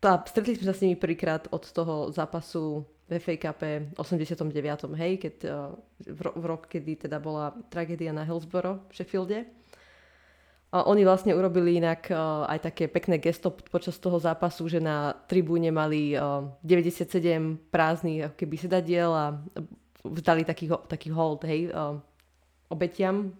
[0.00, 3.60] tá, stretli sme sa s nimi prvýkrát od toho zápasu v FA Cup
[3.94, 4.96] 89.
[4.96, 9.59] hej, keď, uh, v, v rok, kedy teda bola tragédia na Hillsborough v Sheffielde.
[10.70, 15.74] Oni vlastne urobili inak uh, aj také pekné gesto počas toho zápasu, že na tribúne
[15.74, 19.34] mali uh, 97 prázdnych ako keby sedadiel a
[20.06, 21.98] vzdali taký, taký hold, hej, uh,
[22.70, 23.34] obetiam.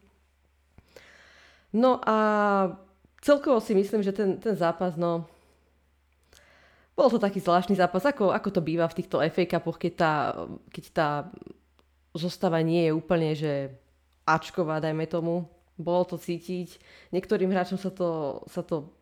[1.70, 2.16] No a
[3.22, 5.30] celkovo si myslím, že ten, ten zápas, no,
[6.98, 10.12] bol to taký zvláštny zápas, ako, ako to býva v týchto FA Cupoch, keď tá,
[10.74, 11.08] keď tá
[12.10, 13.70] zostava nie je úplne, že
[14.26, 15.46] Ačková, dajme tomu.
[15.80, 16.76] Bolo to cítiť.
[17.16, 18.92] Niektorým hráčom sa to, sa to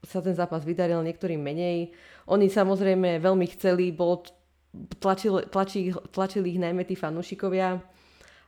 [0.00, 1.92] sa ten zápas vydaril, niektorým menej.
[2.24, 4.24] Oni samozrejme veľmi chceli, bolo,
[4.96, 7.84] tlačili, tlačili, tlačili ich najmä tí fanúšikovia.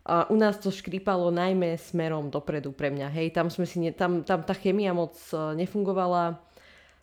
[0.02, 3.06] A u nás to škrípalo najmä smerom dopredu pre mňa.
[3.14, 6.42] Hej, tam, sme si ne, tam, tam tá chemia moc uh, nefungovala.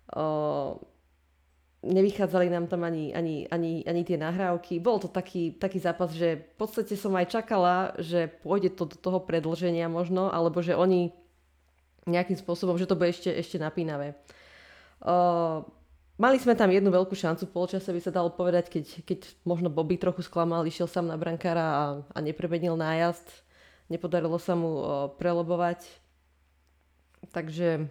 [0.09, 0.75] Uh,
[1.79, 4.83] nevychádzali nám tam ani, ani, ani, ani tie nahrávky.
[4.83, 8.97] Bol to taký, taký zápas, že v podstate som aj čakala, že pôjde to do
[8.99, 11.15] toho predlženia možno, alebo že oni
[12.03, 14.17] nejakým spôsobom, že to bude ešte, ešte napínavé.
[14.99, 15.63] Uh,
[16.19, 19.71] mali sme tam jednu veľkú šancu v polčase, by sa dalo povedať, keď, keď možno
[19.71, 23.23] Bobby trochu sklamal, išiel sám na brankára a, a nepremenil nájazd.
[23.87, 24.83] Nepodarilo sa mu uh,
[25.15, 25.87] prelobovať.
[27.31, 27.87] Takže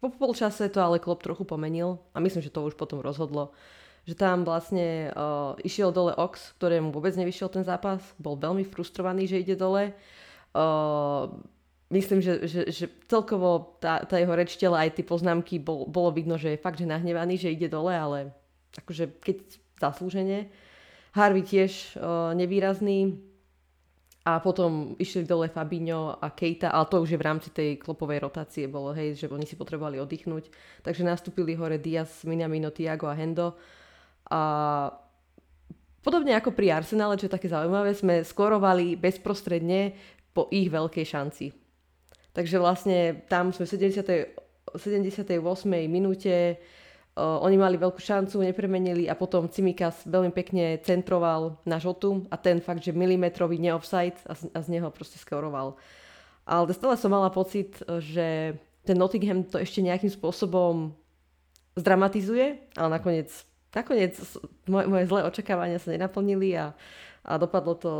[0.00, 3.56] po polčase to ale Klopp trochu pomenil a myslím, že to už potom rozhodlo,
[4.06, 9.26] že tam vlastne uh, išiel dole Ox, ktorému vôbec nevyšiel ten zápas, bol veľmi frustrovaný,
[9.26, 9.96] že ide dole.
[10.54, 11.32] Uh,
[11.90, 16.14] myslím, že, že, že celkovo tá, tá jeho reč tela, aj tie poznámky, bol, bolo
[16.14, 18.30] vidno, že je fakt, že nahnevaný, že ide dole, ale
[18.78, 19.36] akože keď
[19.82, 20.52] zaslúžene.
[21.16, 23.16] Harvey tiež uh, nevýrazný,
[24.26, 28.26] a potom išli dole Fabinho a Keita, ale to už je v rámci tej klopovej
[28.26, 30.50] rotácie bolo, hej, že oni si potrebovali oddychnúť.
[30.82, 33.54] Takže nastúpili hore Diaz, Minamino, Tiago a Hendo.
[34.26, 34.40] A
[36.02, 39.94] podobne ako pri Arsenále, čo je také zaujímavé, sme skorovali bezprostredne
[40.34, 41.54] po ich veľkej šanci.
[42.34, 44.42] Takže vlastne tam sme v 70.
[44.74, 45.38] 78.
[45.86, 46.58] minúte
[47.16, 52.36] Uh, oni mali veľkú šancu, nepremenili a potom Cimikas veľmi pekne centroval na žotu a
[52.36, 55.80] ten fakt, že milimetrový neoffside a z, a z neho proste skoroval.
[56.44, 60.92] Ale stále som mala pocit, že ten Nottingham to ešte nejakým spôsobom
[61.74, 63.32] zdramatizuje, ale nakoniec,
[63.72, 64.14] nakoniec
[64.68, 66.76] moje, moje zlé očakávania sa nenaplnili a,
[67.24, 67.94] a dopadlo, to,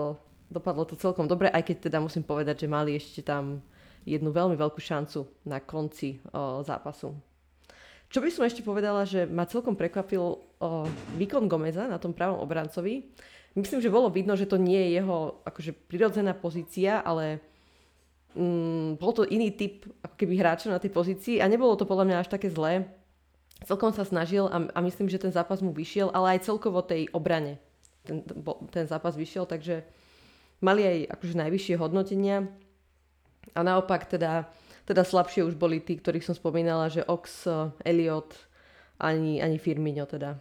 [0.52, 3.64] dopadlo to celkom dobre, aj keď teda musím povedať, že mali ešte tam
[4.06, 7.16] jednu veľmi veľkú šancu na konci o, zápasu.
[8.06, 10.38] Čo by som ešte povedala, že ma celkom prekvapil o,
[11.18, 13.02] výkon Gomeza na tom pravom obrancovi.
[13.58, 17.40] Myslím, že bolo vidno, že to nie je jeho akože prirodzená pozícia, ale
[18.36, 22.06] mm, bol to iný typ ako keby hráča na tej pozícii a nebolo to podľa
[22.06, 22.86] mňa až také zlé.
[23.64, 27.08] Celkom sa snažil a, a myslím, že ten zápas mu vyšiel, ale aj celkovo tej
[27.16, 27.58] obrane
[28.06, 28.22] ten,
[28.70, 29.82] ten zápas vyšiel, takže
[30.62, 32.46] mali aj akože najvyššie hodnotenia.
[33.52, 34.46] A naopak teda
[34.86, 38.32] teda slabšie už boli tí, ktorých som spomínala, že Ox, eh, Elliot,
[39.02, 40.38] ani, ani Firmino teda.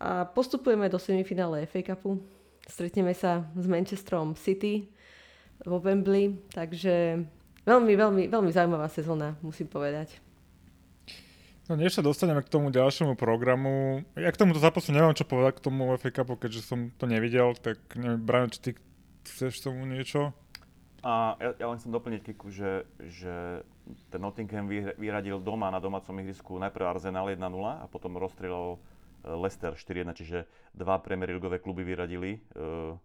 [0.00, 2.22] A postupujeme do semifinále FA Cupu.
[2.66, 4.88] Stretneme sa s Manchesterom City
[5.64, 7.24] vo Wembley, takže
[7.64, 10.20] veľmi, veľmi, veľmi zaujímavá sezóna, musím povedať.
[11.66, 15.58] No než sa dostaneme k tomu ďalšiemu programu, ja k tomuto zápasu nemám čo povedať
[15.58, 18.70] k tomu FA Cupu, keďže som to nevidel, tak neviem, Brian, či ty
[19.26, 20.30] chceš tomu niečo?
[21.04, 23.60] A ja, ja len chcem doplniť, Kiku, že, že
[24.08, 24.64] ten Nottingham
[24.96, 28.78] vyradil doma na domácom ihrisku najprv Arsenal 1-0 a potom rozstrelal e,
[29.36, 30.38] Leicester 4-1, čiže
[30.72, 32.40] dva Premier Leagueové kluby vyradili.
[32.56, 32.96] Uh,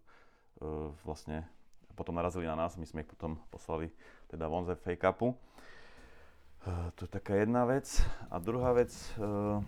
[0.60, 1.44] uh, vlastne
[1.92, 3.92] potom narazili na nás, my sme ich potom poslali
[4.28, 5.36] teda von z FA Cupu.
[6.62, 7.88] Uh, to je taká jedna vec.
[8.32, 9.60] A druhá vec, uh,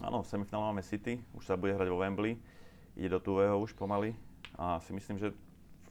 [0.00, 2.40] áno, v semifinále máme City, už sa bude hrať vo Wembley,
[2.98, 4.16] ide do Tuveho už pomaly
[4.58, 5.34] a si myslím, že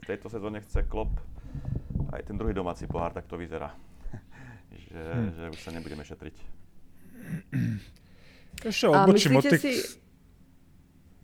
[0.02, 1.18] v tejto sezóne chce Klopp
[2.12, 3.74] aj ten druhý domáci pohár, tak to vyzerá.
[4.88, 5.28] že, hm.
[5.36, 6.36] že už sa nebudeme šetriť.
[8.64, 9.62] Ešte odbočím od tých...
[9.62, 9.72] Si...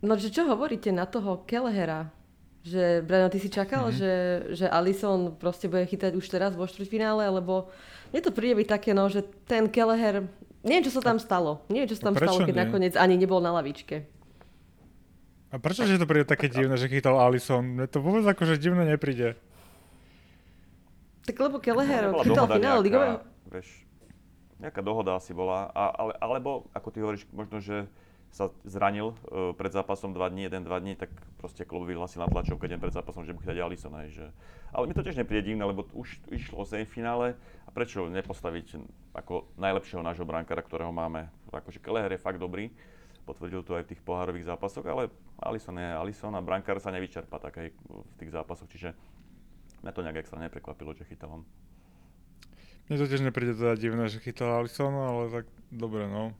[0.05, 2.13] No, že čo hovoríte na toho Kelehera?
[2.65, 3.99] Že, Brano, ty si čakal, mm-hmm.
[3.99, 4.13] že,
[4.57, 7.69] že Alison proste bude chytať už teraz vo štvrťfinále, lebo
[8.09, 10.25] mne to príde byť také, no, že ten Keleher,
[10.65, 11.61] neviem, čo sa tam stalo.
[11.69, 12.63] Neviem, čo sa tam stalo, keď nie?
[12.65, 14.09] nakoniec ani nebol na lavičke.
[15.53, 17.61] A prečo že to príde také divné, že chytal Alison?
[17.61, 19.37] Mne to vôbec akože divné nepríde.
[21.25, 23.21] Tak lebo Keleher no, chytal finále ligového...
[23.49, 23.85] Vieš,
[24.61, 25.69] nejaká dohoda asi bola.
[25.73, 27.89] A, ale, alebo, ako ty hovoríš, možno, že
[28.35, 31.07] sa zranil uh, pred zápasom 2 dní, 1-2 dní, tak
[31.39, 34.11] proste klub vyhlasil na tlačovke deň pred zápasom, že bude chytať Alisona.
[34.11, 34.27] Že...
[34.75, 38.75] Ale mi to tiež nepríde divné, lebo už išlo o semifinále a prečo nepostaviť
[39.15, 41.31] ako najlepšieho nášho brankára, ktorého máme.
[41.47, 42.75] Akože Keleher je fakt dobrý,
[43.25, 45.09] potvrdil to aj v tých pohárových zápasoch, ale
[45.41, 48.93] Alison je Alison a brankár sa nevyčerpa tak aj v tých zápasoch, čiže
[49.81, 51.43] mňa to nejak extra neprekvapilo, že chytal on.
[52.85, 56.37] Mne to tiež nepríde teda divné, že chytal Alison, ale tak dobre, no.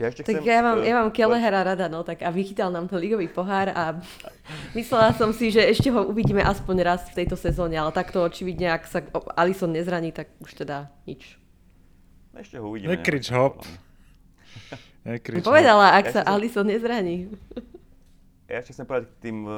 [0.00, 2.88] Ja ešte tak chcem, ja mám, ja mám Kelehera rada, no, tak a vychytal nám
[2.88, 4.00] to ligový pohár a
[4.78, 8.72] myslela som si, že ešte ho uvidíme aspoň raz v tejto sezóne, ale takto očividne,
[8.72, 9.04] ak sa
[9.36, 11.36] Alison nezraní, tak už teda nič.
[12.32, 12.96] Ešte ho uvidíme.
[12.96, 13.66] Nekrič hop.
[15.02, 17.30] Nekrič Povedala, ak ja sa Alison nezraní.
[18.46, 19.52] Ja ešte chcem povedať k tým, e,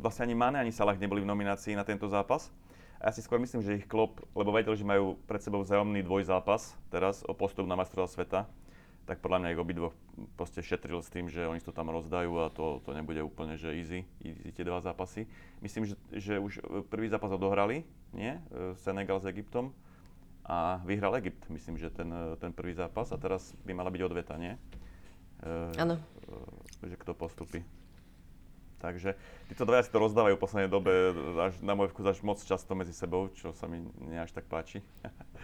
[0.00, 2.50] vlastne ani Mane, ani Salah neboli v nominácii na tento zápas.
[2.98, 6.04] A ja si skôr myslím, že ich klop, lebo vedel, že majú pred sebou vzájomný
[6.04, 8.40] dvojzápas teraz o postup na majstrovstvá sveta
[9.10, 9.94] tak podľa mňa ich obidvoch
[10.38, 13.74] proste šetril s tým, že oni to tam rozdajú a to, to nebude úplne, že
[13.74, 15.26] easy, easy tie dva zápasy.
[15.58, 17.82] Myslím, že, že už prvý zápas odohrali,
[18.14, 18.38] nie?
[18.38, 19.74] E, Senegal s Egyptom
[20.50, 22.10] a vyhral Egypt, myslím, že ten,
[22.42, 24.58] ten prvý zápas a teraz by mala byť odveta, nie?
[25.46, 25.94] E, Áno.
[26.82, 27.62] E, že kto postupí.
[28.82, 29.14] Takže
[29.46, 30.90] títo dvaja si to rozdávajú v poslednej dobe,
[31.38, 34.50] až, na môj vkus až moc často medzi sebou, čo sa mi nie až tak
[34.50, 34.82] páči.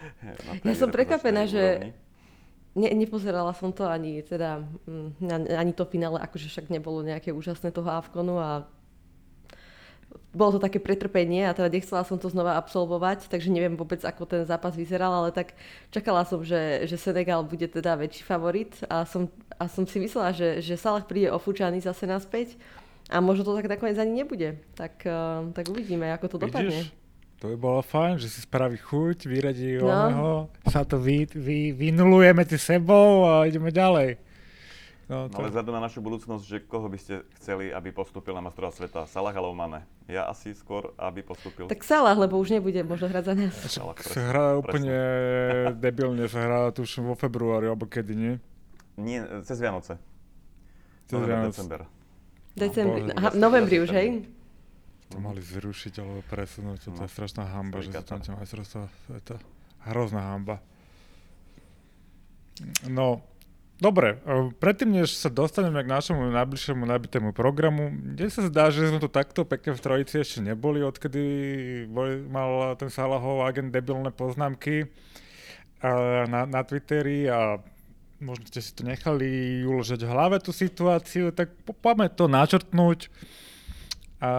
[0.67, 1.95] ja som prekvapená, že,
[2.77, 5.17] Ne, nepozerala som to ani, teda, mm,
[5.49, 8.69] ani to finále, akože však nebolo nejaké úžasné toho Avkonu a
[10.37, 14.29] bolo to také pretrpenie a teda nechcela som to znova absolvovať, takže neviem vôbec, ako
[14.29, 15.57] ten zápas vyzeral, ale tak
[15.89, 19.25] čakala som, že, že Senegal bude teda väčší favorit a som,
[19.57, 22.53] a som si myslela, že, že Salah príde ofúčaný zase naspäť
[23.09, 24.61] a možno to tak nakoniec ani nebude.
[24.77, 26.45] Tak, uh, tak uvidíme, ako to Vidíš?
[26.45, 26.79] dopadne.
[27.37, 29.85] To by bolo fajn, že si spraví chuť, vyradí no.
[29.85, 30.29] oného,
[30.65, 34.17] sa to vy, vy, vynuluje medzi sebou a ideme ďalej.
[35.07, 35.39] No, to...
[35.39, 39.07] Ale vzhľadom na našu budúcnosť, že koho by ste chceli, aby postúpil na majstrova sveta?
[39.07, 39.87] Salah alebo Mane?
[40.11, 41.71] Ja asi skôr, aby postúpil.
[41.71, 43.55] Tak Salah, lebo už nebude možno hrať za nás.
[43.71, 44.99] Salah, sa hrá úplne
[45.79, 48.33] debilne, sa hrá tuším vo februári, alebo kedy, nie?
[48.99, 49.95] Nie, cez Vianoce.
[51.07, 51.55] Cez Vianoce.
[51.55, 51.81] December.
[52.57, 54.27] December, no, novembri už, hej?
[55.07, 57.13] To mali zrušiť alebo presunúť, to, to je no.
[57.15, 58.91] strašná hamba, že sa tam tie majstrovstvá
[59.23, 59.39] to
[59.87, 60.59] Hrozná hamba.
[62.91, 63.23] No,
[63.77, 68.89] dobre, e, predtým, než sa dostaneme k našemu najbližšiemu nabitému programu, kde sa zdá, že
[68.89, 71.23] sme tu takto pekne v trojici ešte neboli, odkedy
[71.89, 74.87] boli, mal ten Salahov agent debilné poznámky e,
[76.29, 77.61] na, na Twitteri a
[78.17, 83.09] možno ste si to nechali uložiť v hlave tú situáciu, tak poďme to načrtnúť.
[84.17, 84.29] A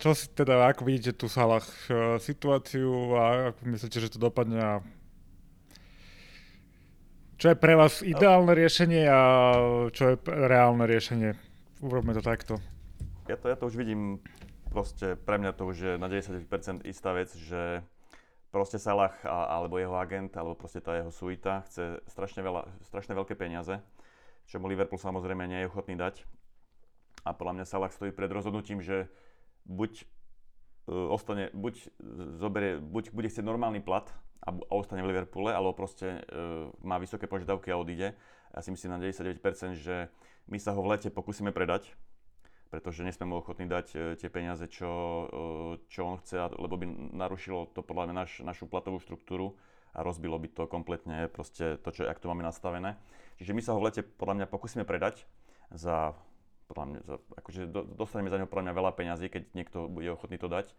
[0.00, 2.88] čo si teda, ako vidíte tú Salah uh, situáciu
[3.20, 4.72] a ako myslíte, že to dopadne a
[7.40, 9.20] čo je pre vás ideálne riešenie a
[9.96, 11.32] čo je reálne riešenie?
[11.80, 12.60] Urobme to takto.
[13.32, 14.20] Ja to, ja to už vidím,
[14.68, 17.80] proste pre mňa to už je na 90% istá vec, že
[18.52, 23.32] proste Salah alebo jeho agent, alebo proste tá jeho suita chce strašne, veľa, strašne veľké
[23.40, 23.80] peniaze,
[24.44, 26.20] čo mu Liverpool samozrejme nie je ochotný dať
[27.24, 29.08] a podľa mňa Salah stojí pred rozhodnutím, že
[29.64, 30.04] buď
[30.92, 31.88] uh, ostane, buď,
[32.36, 36.96] zoberie, buď bude chcieť normálny plat a, a ostane v Liverpoole, alebo proste uh, má
[36.96, 38.16] vysoké požiadavky a odíde.
[38.50, 40.10] Ja si myslím na 99%, že
[40.50, 41.92] my sa ho v lete pokúsime predať,
[42.72, 46.86] pretože nesme mu ochotní dať uh, tie peniaze, čo, uh, čo on chce, lebo by
[47.14, 49.54] narušilo to podľa mňa naš, našu platovú štruktúru
[49.94, 52.94] a rozbilo by to kompletne proste to, čo, jak to máme nastavené.
[53.42, 55.24] Čiže my sa ho v lete podľa mňa pokúsime predať
[55.72, 56.14] za,
[56.70, 60.06] podľa mňa, za, akože do, dostaneme za neho podľa mňa veľa peňazí, keď niekto bude
[60.14, 60.70] ochotný to dať.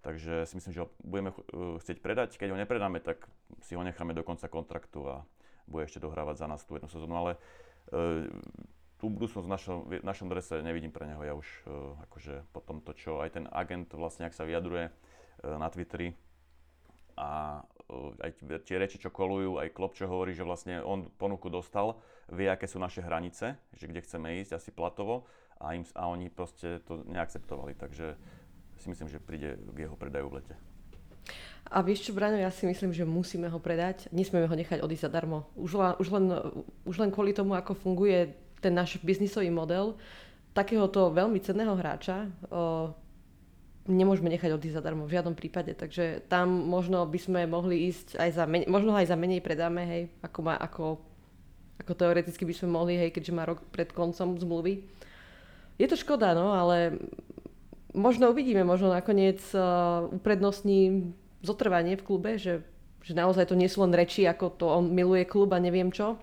[0.00, 2.40] Takže si myslím, že ho budeme uh, chcieť predať.
[2.40, 3.28] Keď ho nepredáme, tak
[3.60, 5.16] si ho necháme do konca kontraktu a
[5.68, 7.14] bude ešte dohrávať za nás tú jednu sezónu.
[7.20, 8.24] Ale uh,
[8.96, 11.20] tú budúcnosť v našom, v našom drese nevidím pre neho.
[11.20, 15.56] Ja už uh, akože po tomto, čo aj ten agent vlastne, ak sa vyjadruje uh,
[15.60, 16.16] na Twitteri
[17.20, 18.30] a uh, aj
[18.64, 22.00] tie reči, čo kolujú, aj Klopp, čo hovorí, že vlastne on ponuku dostal,
[22.32, 25.28] vie, aké sú naše hranice, že kde chceme ísť, asi platovo
[25.60, 27.76] a, im, a oni proste to neakceptovali.
[27.76, 28.16] Takže
[28.80, 30.54] si myslím, že príde k jeho predaju v lete.
[31.70, 34.10] A vieš čo, Braňo, ja si myslím, že musíme ho predať.
[34.10, 35.46] Nesmieme ho nechať odísť zadarmo.
[35.54, 36.24] Už, len, už, len,
[36.82, 39.94] už len kvôli tomu, ako funguje ten náš biznisový model,
[40.50, 42.90] takéhoto veľmi cenného hráča o,
[43.86, 45.72] nemôžeme nechať odísť zadarmo v žiadnom prípade.
[45.78, 49.82] Takže tam možno by sme mohli ísť aj za menej, možno aj za menej predáme,
[49.86, 50.98] hej, ako, má, ako,
[51.78, 54.84] ako teoreticky by sme mohli, hej, keďže má rok pred koncom zmluvy.
[55.80, 56.98] Je to škoda, no, ale
[57.94, 61.10] možno uvidíme, možno nakoniec uh, uprednostní
[61.42, 62.62] zotrvanie v klube, že,
[63.02, 66.20] že naozaj to nie sú len reči, ako to on miluje klub a neviem čo.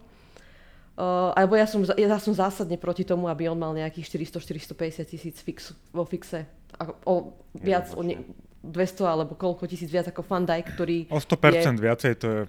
[0.97, 5.38] Uh, alebo ja som, ja som zásadne proti tomu, aby on mal nejakých 400-450 tisíc
[5.45, 6.49] fix, vo fixe.
[6.82, 8.25] A, o, viac, o ne,
[8.65, 12.41] 200 alebo koľko tisíc viac ako Fandaj, ktorý O 100% je, viacej to je.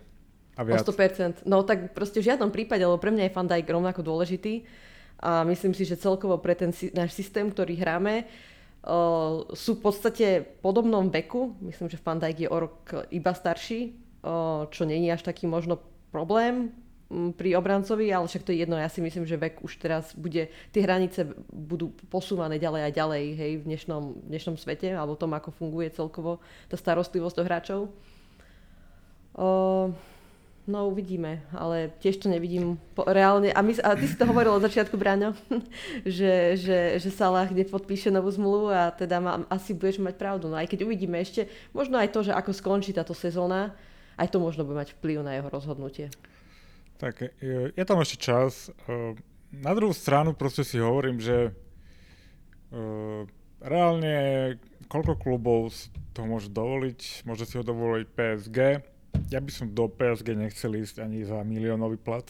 [0.56, 0.80] A viac.
[0.80, 1.44] O 100%.
[1.44, 4.64] No tak proste v žiadnom prípade, lebo pre mňa je Fandaj rovnako dôležitý.
[5.18, 8.57] A myslím si, že celkovo pre ten náš systém, ktorý hráme, Uh,
[9.52, 10.26] sú v podstate
[10.64, 11.52] podobnom veku.
[11.60, 13.92] Myslím, že Van Dijk je o rok iba starší,
[14.24, 15.76] uh, čo není až taký možno
[16.08, 16.72] problém
[17.12, 18.80] um, pri obrancovi, ale však to je jedno.
[18.80, 23.24] Ja si myslím, že vek už teraz bude, tie hranice budú posúvané ďalej a ďalej
[23.36, 26.40] hej, v dnešnom, v dnešnom svete, alebo tom, ako funguje celkovo
[26.72, 27.80] tá starostlivosť do hráčov.
[29.38, 29.77] Uh,
[30.68, 33.48] No uvidíme, ale tiež to nevidím po, reálne.
[33.56, 35.32] A, my, a ty si to hovoril od začiatku, Braňo,
[36.04, 40.52] že, že, že Salah podpíše novú zmluvu a teda má, asi budeš mať pravdu.
[40.52, 43.72] No aj keď uvidíme ešte, možno aj to, že ako skončí táto sezóna,
[44.20, 46.12] aj to možno bude mať vplyv na jeho rozhodnutie.
[47.00, 48.68] Tak je, je tam ešte čas.
[48.68, 49.16] E,
[49.56, 53.24] na druhú stranu proste si hovorím, že uh,
[53.64, 54.14] reálne
[54.92, 55.72] koľko klubov
[56.12, 58.58] to môže dovoliť, môže si ho dovoliť PSG,
[59.28, 62.24] ja by som do PSG nechcel ísť ani za miliónový plat,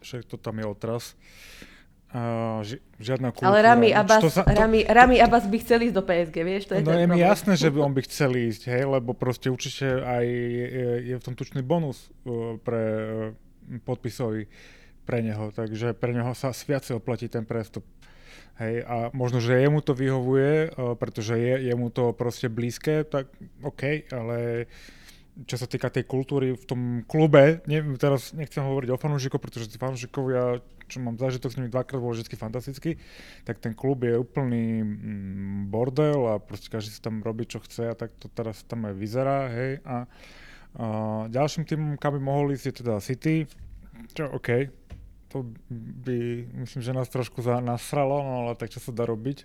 [0.00, 1.16] však to tam je otras.
[2.08, 3.52] Uh, ži, žiadna kultúra.
[3.52, 4.48] Ale Rami Abbas, sa, to...
[4.48, 6.62] Rami, Rami Abbas by chcel ísť do PSG, vieš?
[6.72, 9.52] To je no je mi jasné, že by on by chcel ísť, hej, lebo proste
[9.52, 12.82] určite aj je, je v tom tučný bonus uh, pre
[13.28, 13.36] uh,
[13.84, 14.48] podpisový
[15.04, 17.84] pre neho, takže pre neho sa viacej oplatí ten prestup.
[18.56, 23.28] Hej, a možno, že jemu to vyhovuje, uh, pretože je jemu to proste blízke, tak
[23.60, 24.96] OK, ale uh,
[25.46, 29.70] čo sa týka tej kultúry v tom klube, ne, teraz nechcem hovoriť o fanúšikoch, pretože
[29.70, 30.58] tí fanúšikovia,
[30.90, 32.98] čo mám zážitok s nimi dvakrát, bol vždy fantastický,
[33.46, 37.92] tak ten klub je úplný mm, bordel a proste každý si tam robí, čo chce
[37.92, 39.78] a tak to teraz tam aj vyzerá, hej.
[39.86, 39.96] A,
[40.74, 40.86] a
[41.30, 43.46] ďalším tým, kam by mohol ísť, je teda City,
[44.18, 44.74] čo OK,
[45.28, 49.44] to by, myslím, že nás trošku nasralo, no ale tak čo sa dá robiť.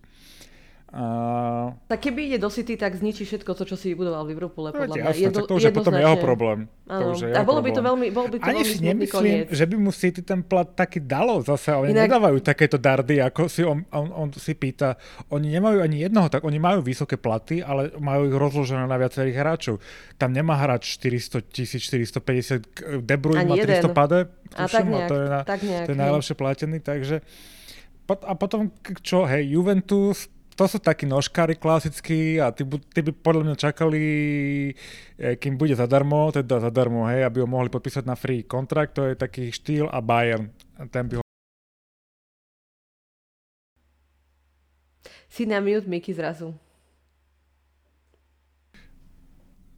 [0.93, 4.69] Uh, tak keby ide do City, tak zničí všetko to, čo si vybudoval v Liverpoole,
[4.69, 5.05] no, podľa mňa.
[5.09, 6.69] Jasne, Jedno, to už je potom jeho problém.
[6.85, 8.85] To už je jeho a bolo by to veľmi, bol by to Ani veľmi si
[8.85, 9.57] nemyslím, koniec.
[9.57, 12.13] že by mu City ten plat taký dalo zase, oni Inak...
[12.13, 14.93] nedávajú takéto dardy, ako si on, on, on si pýta.
[15.33, 19.33] Oni nemajú ani jednoho, tak oni majú vysoké platy, ale majú ich rozložené na viacerých
[19.33, 19.81] hráčov.
[20.21, 25.15] Tam nemá hráč 400 tisíc, 450, De Bruyne má 300 pade, a tak nejak, to
[25.17, 27.25] je, na, tak nejak, to je najlepšie platený, takže
[28.03, 28.67] a potom
[28.99, 34.03] čo, hej, Juventus, to sú takí nožkári klasickí a tí, tí by podľa mňa čakali,
[35.17, 39.09] e, kým bude zadarmo, teda zadarmo, hej, aby ho mohli podpísať na free kontrakt, to
[39.09, 40.53] je taký štýl a Bayern,
[40.93, 41.23] ten by ho...
[45.33, 46.53] Si na mute, Miky, zrazu.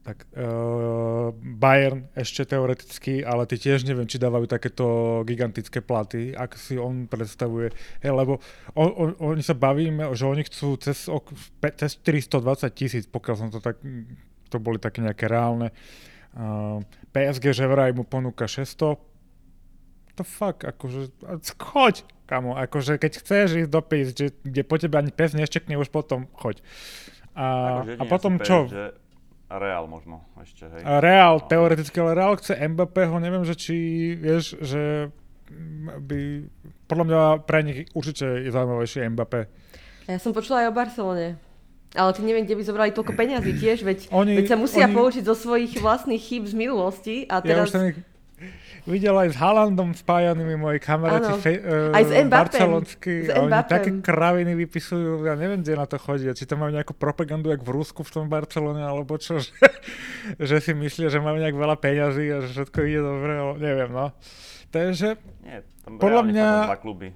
[0.06, 4.86] Tak uh, Bayern ešte teoreticky, ale ty tiež neviem, či dávajú takéto
[5.26, 7.74] gigantické platy, ak si on predstavuje.
[7.98, 8.38] Hey, lebo
[8.78, 11.10] on, on, oni sa bavíme, že oni chcú cez,
[11.74, 13.82] cez 420 tisíc, pokiaľ som to tak,
[14.46, 15.74] to boli také nejaké reálne.
[16.38, 18.94] Uh, PSG, že vraj mu ponúka 600,
[20.14, 21.10] to fuck, akože,
[21.58, 23.82] choď, kamo, akože keď chceš ísť do
[24.14, 26.62] že, kde po tebe ani pes neštekne, už potom choď.
[27.36, 28.70] A, a potom čo?
[28.70, 29.05] Že
[29.46, 30.82] Real možno ešte, hej.
[30.82, 31.46] Real, no.
[31.46, 33.76] teoreticky, ale Real chce Mbappé, ho neviem, že či,
[34.18, 35.14] vieš, že
[36.02, 36.50] by,
[36.90, 39.46] podľa mňa pre nich určite je zaujímavejšie Mbappé.
[40.10, 41.28] Ja som počula aj o Barcelone.
[41.94, 44.94] Ale ty neviem, kde by zobrali toľko peňazí tiež, veď, oni, veď sa musia oni...
[44.98, 47.24] poučiť zo svojich vlastných chýb z minulosti.
[47.30, 47.70] A teraz...
[47.70, 47.98] Ja už ich
[48.84, 53.32] videl aj s Haalandom spájanými moji kamaráti fe, uh, aj s barcelonskí.
[53.32, 56.28] oni také kraviny vypisujú, ja neviem, kde na to chodí.
[56.28, 59.56] Či tam majú nejakú propagandu, jak v Rusku v tom Barcelone, alebo čo, že,
[60.36, 63.90] že si myslia, že majú nejak veľa peňazí a že všetko ide dobre, ale neviem,
[63.90, 64.12] no.
[64.68, 65.16] Takže
[65.46, 66.46] Nie, tam podľa mňa...
[66.68, 67.08] Dva kluby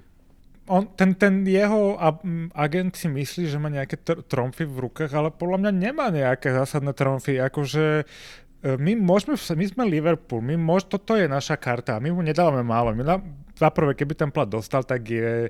[0.71, 1.99] on, ten, ten jeho
[2.55, 6.55] agent si myslí, že má nejaké tr- tromfy v rukách, ale podľa mňa nemá nejaké
[6.55, 7.43] zásadné tromfy.
[7.43, 8.07] Akože
[8.61, 12.93] my môžeme, my sme Liverpool, my môž, toto je naša karta, my mu nedávame málo.
[12.93, 13.17] My
[13.57, 15.49] za prvé, keby ten plat dostal, tak je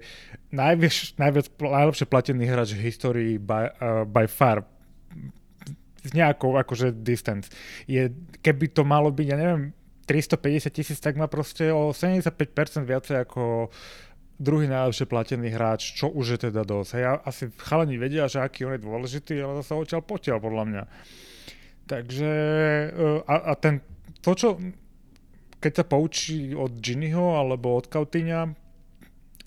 [0.51, 4.63] najviac, najviac, najlepšie platený hráč v histórii by, uh, by far
[6.01, 7.51] s nejakou akože distance.
[7.83, 9.75] Je, keby to malo byť, ja neviem,
[10.07, 12.31] 350 tisíc, tak má proste o 75%
[12.83, 13.69] viacej ako
[14.41, 16.89] druhý najlepšie platený hráč, čo už je teda dosť.
[16.97, 20.83] Hej, asi chalani vedia, že aký on je dôležitý, ale zase odtiaľ potiaľ podľa mňa.
[21.91, 22.31] Takže
[22.87, 23.83] e, a, a ten,
[24.23, 24.55] to čo,
[25.59, 28.55] keď sa poučí od Ginnyho alebo od Coutinha,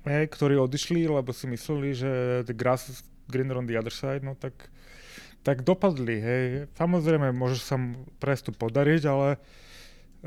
[0.05, 2.11] hej, ktorí odišli, lebo si mysleli, že
[2.45, 3.01] the grass is
[3.33, 4.69] greener on the other side, no tak,
[5.41, 6.45] tak dopadli, hej.
[6.77, 9.41] Samozrejme, môže sa mu podariť, ale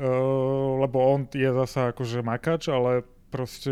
[0.02, 3.70] uh, lebo on je zasa akože makač, ale proste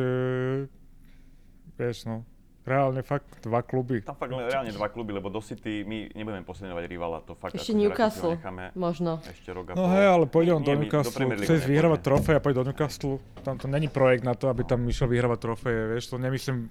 [1.75, 2.23] vieš no,
[2.67, 4.03] reálne fakt dva kluby.
[4.03, 7.79] Tam fakt reálne dva kluby, lebo do City my nebudeme posilňovať rivala, to fakt Ešte
[7.79, 8.35] Newcastle,
[8.75, 9.23] možno.
[9.23, 12.67] Ešte rok No hej, ale pôjde on do Newcastle, chce vyhrávať trofej a pôjde do
[12.75, 13.23] Newcastle.
[13.47, 16.67] Tam to není projekt na to, aby tam išiel vyhrávať trofeje, vieš, to nemyslím,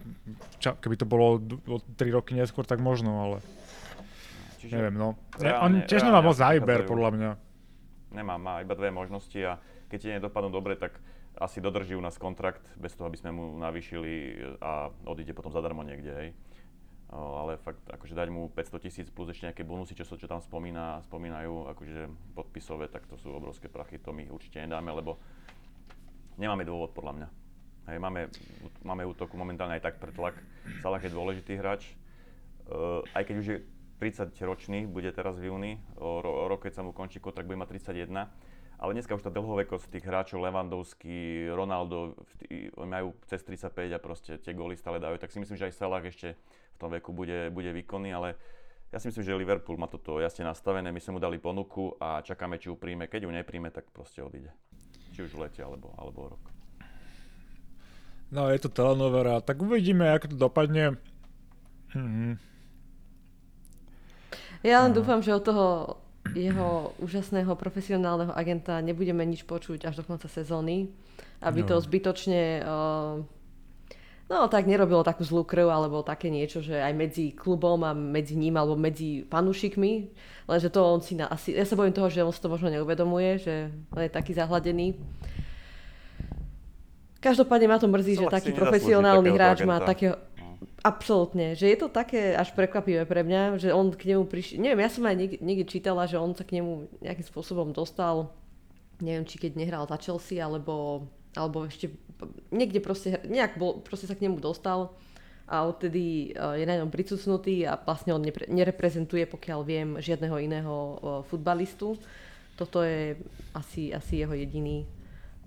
[0.59, 1.39] ča, keby to bolo
[1.71, 3.37] o 3 roky neskôr, tak možno, ale
[4.59, 5.13] Čiže neviem, no.
[5.37, 7.31] Reálne, on tiež nemá moc zájber, podľa mňa.
[8.17, 10.97] Nemá, má iba dve možnosti a keď ti nedopadnú dobre, tak
[11.37, 15.83] asi dodrží u nás kontrakt bez toho, aby sme mu navýšili a odíde potom zadarmo
[15.83, 16.29] niekde, hej.
[17.11, 21.05] Ale fakt, akože dať mu 500 tisíc plus ešte nejaké bonusy, čo, čo tam spomína,
[21.05, 22.01] spomínajú, akože
[22.33, 25.21] podpisové, tak to sú obrovské prachy, to my určite nedáme, lebo
[26.41, 27.27] nemáme dôvod podľa mňa.
[27.85, 28.21] Hej, máme,
[28.81, 30.33] máme útoku momentálne aj tak pretlak.
[30.81, 31.93] Salah je dôležitý hráč,
[32.65, 33.57] uh, aj keď už je
[34.01, 37.61] 30 ročný, bude teraz v júni, o, o rok, keď sa mu končí kontrakt, bude
[37.61, 38.27] mať 31
[38.79, 42.19] ale dneska už tá dlhovekosť tých hráčov, Lewandowski, Ronaldo,
[42.75, 46.03] majú cez 35 a proste tie góly stále dajú, tak si myslím, že aj Salah
[46.03, 46.35] ešte
[46.75, 48.35] v tom veku bude, bude výkonný, ale
[48.91, 52.23] ja si myslím, že Liverpool má toto jasne nastavené, my sme mu dali ponuku a
[52.23, 53.11] čakáme, či ju príjme.
[53.11, 54.51] Keď ju nepríjme, tak proste odíde.
[55.11, 56.43] Či už v lete, alebo, alebo rok.
[58.31, 60.99] No, je to telenovera, tak uvidíme, ako to dopadne.
[61.95, 62.39] Mhm.
[64.65, 64.97] Ja len no.
[64.97, 65.65] dúfam, že od toho
[66.33, 70.89] jeho úžasného profesionálneho agenta nebudeme nič počuť až do konca sezóny,
[71.45, 71.67] aby no.
[71.69, 73.21] to zbytočne uh,
[74.25, 78.33] no tak nerobilo takú zlú krv alebo také niečo, že aj medzi klubom a medzi
[78.33, 80.09] ním alebo medzi fanúšikmi,
[80.49, 82.73] lenže to on si na, asi, ja sa bojím toho, že on si to možno
[82.73, 83.53] neuvedomuje, že
[83.93, 84.97] on je taký zahladený.
[87.21, 90.13] Každopádne ma to mrzí, že taký profesionálny hráč má takého,
[90.85, 94.85] Absolútne, že je to také až prekvapivé pre mňa, že on k nemu prišiel, neviem,
[94.85, 98.29] ja som aj niekde, čítala, že on sa k nemu nejakým spôsobom dostal,
[99.01, 101.89] neviem, či keď nehral za Chelsea, alebo, alebo ešte
[102.53, 104.93] niekde proste, nejak bol, proste sa k nemu dostal
[105.49, 110.37] a odtedy e, je na ňom pricucnutý a vlastne on nepre, nereprezentuje, pokiaľ viem, žiadneho
[110.37, 111.97] iného e, futbalistu.
[112.61, 113.17] Toto je
[113.57, 114.85] asi, asi jeho jediný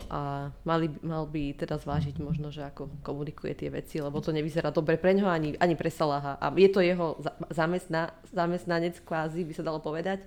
[0.06, 4.70] a mali, mal by teda zvážiť možno, že ako komunikuje tie veci, lebo to nevyzerá
[4.70, 6.38] dobre pre ňoho ani, ani pre Salaha.
[6.38, 7.18] A je to jeho
[7.50, 10.22] zamestna, zamestnanec kvázi, by sa dalo povedať.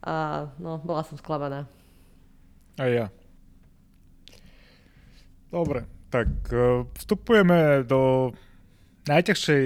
[0.00, 1.68] A no, bola som sklamaná.
[2.80, 3.06] A ja.
[5.52, 8.32] Dobre, tak uh, vstupujeme do
[9.06, 9.64] najťažšej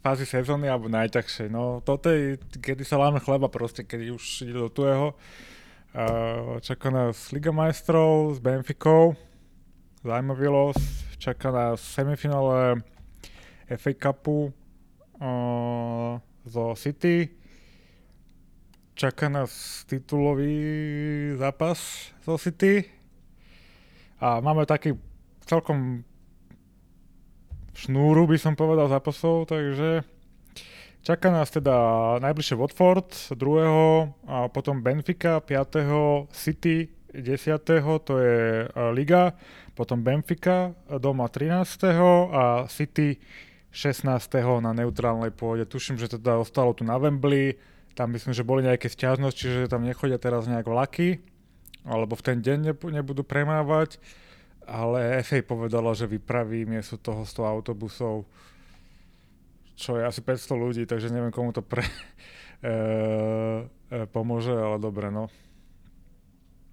[0.00, 1.48] fázy sezóny, alebo najťažšej.
[1.52, 5.12] No, toto je, kedy sa láme chleba proste, keď už ide do tuého.
[6.60, 9.18] Čaká nás Liga majstrov s Benficou,
[10.06, 10.78] zaujímavý los.
[11.18, 12.78] Čaká nás semifinále
[13.74, 14.54] FA Cupu
[16.46, 17.34] zo City.
[18.94, 20.62] Čaká nás titulový
[21.34, 22.86] zápas zo City.
[24.22, 24.94] A máme taký
[25.42, 26.06] celkom
[27.74, 30.06] šnúru, by som povedal, zápasov, takže
[31.00, 31.72] Čaká nás teda
[32.20, 33.40] najbližšie Watford 2.
[34.28, 36.28] a potom Benfica 5.
[36.28, 38.04] City 10.
[38.04, 39.32] to je e, Liga,
[39.72, 41.96] potom Benfica doma 13.
[42.36, 43.16] a City
[43.72, 44.12] 16.
[44.60, 45.64] na neutrálnej pôde.
[45.64, 47.56] Tuším, že teda ostalo tu na Wembley,
[47.96, 51.24] tam myslím, že boli nejaké stiažnosti, že tam nechodia teraz nejak vlaky,
[51.88, 53.96] alebo v ten deň nebudú premávať,
[54.68, 58.28] ale FA povedala, že vypraví miesto toho 100 autobusov
[59.80, 62.68] čo je asi 500 ľudí, takže neviem, komu to pre, e,
[63.96, 65.32] e, pomôže, ale dobre, no.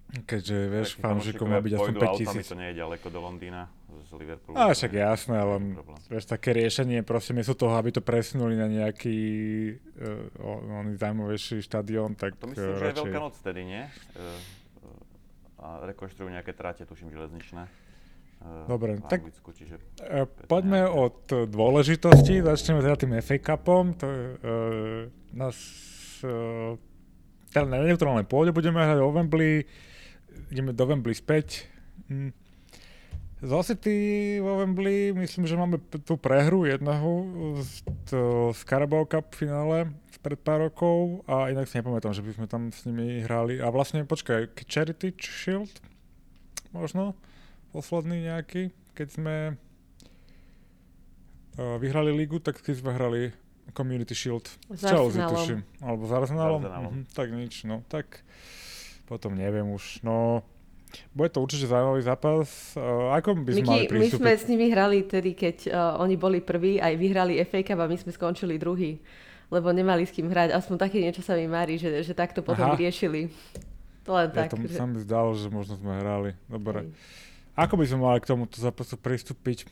[0.08, 2.52] Keďže, vieš, fanúšikom má byť aspoň 5000.
[2.52, 3.68] to nie je ďaleko do Londýna
[4.08, 4.56] z Liverpoolu.
[4.56, 5.60] A však jasné, ale
[6.08, 9.16] vieš, také riešenie proste miesto toho, aby to presunuli na nejaký
[10.40, 13.84] uh, oný zaujímavejší štadión, tak To myslím, uh, že je Veľká noc tedy, nie?
[14.16, 17.68] Uh, a rekonštruujú nejaké trate, tuším, železničné.
[18.38, 20.94] Uh, Dobre, tak Anglicku, čiže uh, poďme nejaké...
[20.94, 21.18] od
[21.50, 23.98] dôležitosti, začneme teda tým FA Cupom.
[23.98, 25.02] To je uh,
[25.34, 25.56] nás
[26.22, 26.78] uh,
[27.50, 29.66] teda na neutrálnej pôde budeme hrať o Wembley
[30.50, 31.66] ideme do Wembley späť.
[32.08, 32.32] Hm.
[33.38, 37.10] Z City vo Wembley myslím, že máme tú prehru jedného
[37.62, 42.34] z, to, z Carabao Cup finále pred pár rokov a inak si nepamätám, že by
[42.34, 43.62] sme tam s nimi hrali.
[43.62, 45.70] A vlastne, počkaj, Charity Shield
[46.74, 47.14] možno
[47.78, 49.36] posledný nejaký, keď sme
[51.54, 53.30] uh, vyhrali ligu, tak keď sme hrali
[53.70, 55.62] Community Shield s Chelsea, tuším.
[55.78, 56.66] Alebo s Arsenalom.
[56.66, 58.26] Mhm, tak nič, no tak
[59.06, 60.42] potom neviem už, no...
[61.12, 62.72] Bude to určite zaujímavý zápas.
[62.72, 64.24] Uh, ako by sme Miky, mali pristúpiť?
[64.24, 67.84] My sme s nimi hrali tedy, keď uh, oni boli prví, aj vyhrali FA Cup
[67.84, 68.96] a my sme skončili druhý.
[69.52, 70.56] Lebo nemali s kým hrať.
[70.56, 72.72] Aspoň také niečo sa mi mári, že, že takto potom Aha.
[72.72, 73.28] vyriešili.
[74.08, 74.56] To len ja tak.
[74.56, 74.80] To že...
[74.80, 76.32] sa mi zdalo, že možno sme hrali.
[76.48, 76.88] Dobre.
[76.88, 77.27] Hej.
[77.58, 79.66] Ako by sme mali k tomuto zápasu pristúpiť?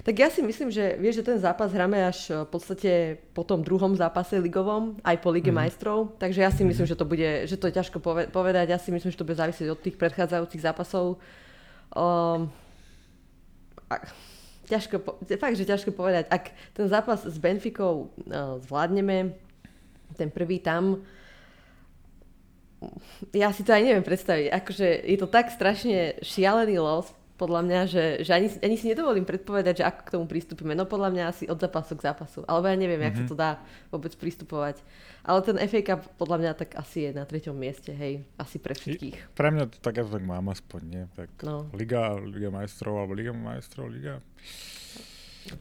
[0.00, 2.92] Tak ja si myslím, že vieš, že ten zápas hráme až eh, v podstate
[3.36, 5.56] po tom druhom zápase ligovom, aj po Lige mm.
[5.56, 6.92] majstrov, takže ja si myslím, mm.
[6.92, 7.98] že to bude, že to je ťažko
[8.32, 11.20] povedať, ja si myslím, že to bude závisieť od tých predchádzajúcich zápasov.
[11.92, 12.48] Um,
[13.92, 13.96] a,
[14.68, 15.02] ťažko,
[15.36, 16.30] fakt, že ťažko povedať.
[16.30, 19.34] Ak ten zápas s Benficou uh, zvládneme,
[20.16, 21.02] ten prvý tam,
[23.36, 24.46] ja si to aj neviem predstaviť.
[24.50, 27.08] Akože je to tak strašne šialený los,
[27.40, 30.76] podľa mňa, že, že ani, ani si nedovolím predpovedať, že ako k tomu pristúpime.
[30.76, 32.44] No podľa mňa asi od zápasu k zápasu.
[32.44, 33.16] Alebo ja neviem, mm-hmm.
[33.16, 33.30] jak sa mhm.
[33.32, 33.50] to dá
[33.88, 34.84] vôbec pristupovať.
[35.24, 38.28] Ale ten FA Cup podľa mňa tak asi je na treťom mieste, hej.
[38.36, 39.32] Asi pre všetkých.
[39.32, 41.04] Pre mňa to tak tak mám aspoň, nie?
[41.16, 41.64] Tak no.
[41.72, 44.20] Liga, Liga majstrov, alebo Liga majstrov, Liga...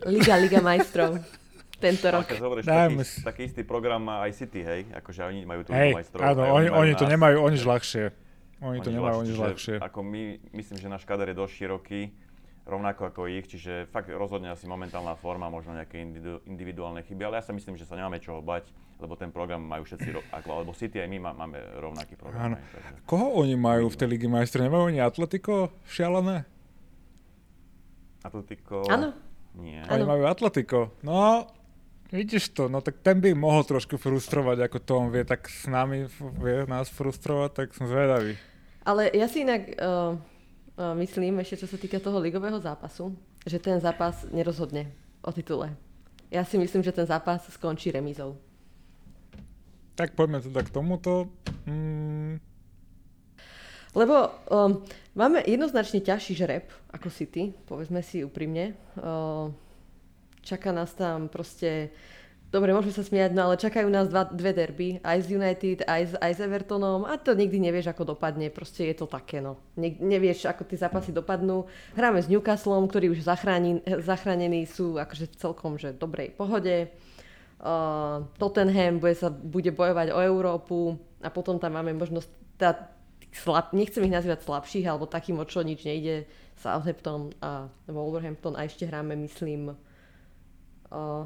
[0.04, 1.16] Liga, Liga majstrov.
[1.80, 2.28] Tento rok.
[2.28, 4.92] Keď hovoríš, taký, taký istý program má aj City, hej?
[4.92, 6.20] Akože oni majú tu hey, majstrov.
[6.20, 8.12] Áno, oni, oni to nemajú o nič ľahšie.
[8.60, 9.76] Oni, to nemajú nič ľahšie.
[9.80, 12.02] Ako my, myslím, že náš kader je dosť široký,
[12.68, 16.04] rovnako ako ich, čiže fakt rozhodne asi momentálna forma, možno nejaké
[16.44, 18.68] individuálne chyby, ale ja sa myslím, že sa nemáme čoho bať,
[19.00, 22.52] lebo ten program majú všetci, ako, alebo City aj my máme rovnaký program.
[22.52, 22.56] Áno.
[23.08, 24.68] Koho oni majú v tej Ligi majstrov?
[24.68, 26.44] Nemajú oni Atletico šialené?
[28.28, 28.84] Atletico?
[28.92, 29.16] Áno.
[29.56, 29.88] Nie.
[29.88, 31.00] Oni majú Atletico.
[31.02, 31.48] No,
[32.10, 35.70] Vidíš to, no tak ten by mohol trošku frustrovať, ako to on vie tak s
[35.70, 36.10] nami
[36.42, 38.34] vie nás frustrovať, tak som zvedavý.
[38.82, 40.18] Ale ja si inak uh,
[40.74, 43.14] uh, myslím, ešte čo sa týka toho ligového zápasu,
[43.46, 44.90] že ten zápas nerozhodne
[45.22, 45.70] o titule.
[46.34, 48.42] Ja si myslím, že ten zápas skončí remízou.
[49.94, 51.30] Tak poďme teda k tomuto.
[51.70, 52.42] Mm.
[53.94, 54.82] Lebo um,
[55.14, 58.78] máme jednoznačne ťažší žreb ako City, povedzme si úprimne.
[58.98, 59.54] Uh,
[60.50, 61.94] čaká nás tam proste
[62.50, 66.02] Dobre, môžeme sa smiať, no ale čakajú nás dva, dve derby, aj z United, aj
[66.02, 69.62] s, aj s Evertonom a to nikdy nevieš, ako dopadne, proste je to také, no.
[69.78, 71.70] Ne, nevieš, ako tie zápasy dopadnú.
[71.94, 76.90] Hráme s Newcastlom, ktorí už zachráni, zachránení sú akože celkom že v dobrej pohode.
[77.62, 82.90] Uh, Tottenham bude, sa, bude bojovať o Európu a potom tam máme možnosť, teda,
[83.30, 86.26] slab, nechcem ich nazývať slabších, alebo takým, o čo nič nejde,
[86.58, 89.78] Southampton a Wolverhampton a ešte hráme, myslím,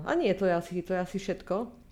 [0.03, 1.83] a nie, to je asi, to je asi všetko.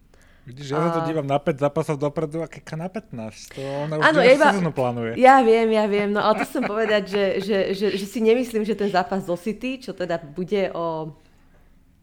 [0.42, 0.90] Vidíš, ja a...
[0.90, 3.56] sa to dívam na 5 zápasov dopredu a keka na 15.
[3.56, 5.12] To ona už ano, ja iba, plánuje.
[5.22, 8.66] Ja viem, ja viem, no ale to chcem povedať, že, že, že, že si nemyslím,
[8.66, 11.14] že ten zápas do City, čo teda bude o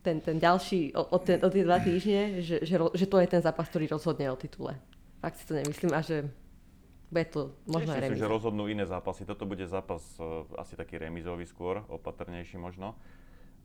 [0.06, 3.26] ten, ten ďalší, o, o, ten, o tie dva týždne, že, že, že to je
[3.26, 4.78] ten zápas, ktorý rozhodne o titule.
[5.18, 6.30] Fakt si to nemyslím a že
[7.10, 9.26] bude to možno aj Myslím, že rozhodnú iné zápasy.
[9.26, 12.94] Toto bude zápas uh, asi taký remizový skôr, opatrnejší možno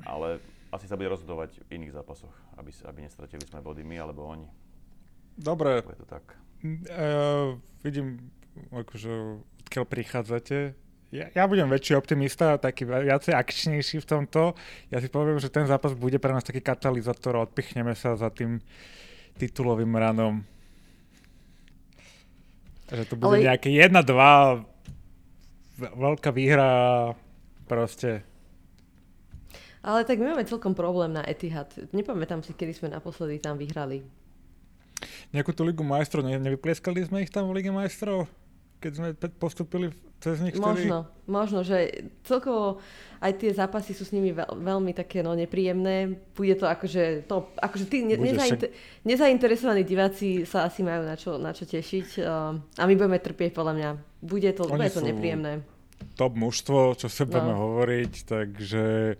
[0.01, 0.41] ale
[0.73, 4.49] asi sa bude rozhodovať v iných zápasoch, aby, aby nestratili sme body my alebo oni.
[5.37, 5.85] Dobre.
[5.85, 6.25] Je to tak.
[6.63, 8.33] Uh, vidím,
[8.73, 10.57] akože, odkiaľ prichádzate.
[11.13, 14.57] Ja, ja budem väčší optimista, taký viacej akčnejší v tomto.
[14.89, 18.33] Ja si poviem, že ten zápas bude pre nás taký katalizátor a odpichneme sa za
[18.33, 18.57] tým
[19.37, 20.41] titulovým ranom.
[22.89, 23.45] Že to bude Ale...
[23.45, 23.93] nejaké 1-2
[25.93, 26.69] veľká výhra
[27.69, 28.25] proste
[29.84, 31.69] ale tak my máme celkom problém na Etihad.
[31.91, 34.01] Nepamätám si, kedy sme naposledy tam vyhrali.
[35.36, 38.31] Nejakú tú Ligu majstrov, ne, nevyplieskali sme ich tam v Lige majstrov?
[38.84, 39.09] keď sme
[39.39, 39.88] postupili
[40.19, 40.59] cez nich?
[40.59, 41.31] Možno, ktorý...
[41.31, 42.84] možno, že celkovo
[43.23, 46.19] aj tie zápasy sú s nimi veľ, veľmi také no, nepríjemné.
[46.36, 48.75] Bude to akože, to, akože tí ne, nezainter,
[49.07, 53.55] nezainteresovaní diváci sa asi majú na čo, na čo tešiť uh, a my budeme trpieť
[53.55, 53.89] podľa mňa.
[54.19, 55.63] Bude to, bude to nepríjemné.
[56.19, 57.63] Top mužstvo, čo sa budeme no.
[57.63, 59.15] hovoriť, takže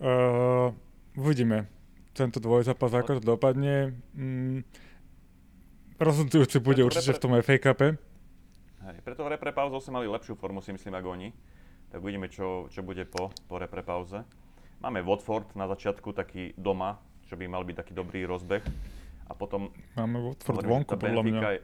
[0.00, 0.72] uh,
[1.16, 1.68] uvidíme
[2.16, 3.92] tento dvojzápas, ako to dopadne.
[4.16, 4.64] Mm,
[6.00, 7.16] rozhodujúci bude preto určite pre...
[7.16, 7.80] v tom FA Cup.
[8.86, 11.28] Hej, preto v repre pauze si mali lepšiu formu, si myslím, ako oni.
[11.92, 14.24] Tak uvidíme, čo, čo bude po, po repre pauze.
[14.80, 18.64] Máme Watford na začiatku, taký doma, čo by mal byť taký dobrý rozbeh.
[19.26, 19.74] A potom...
[19.98, 21.40] Máme Watford hovorím, vonku, podľa mňa.
[21.42, 21.60] Je,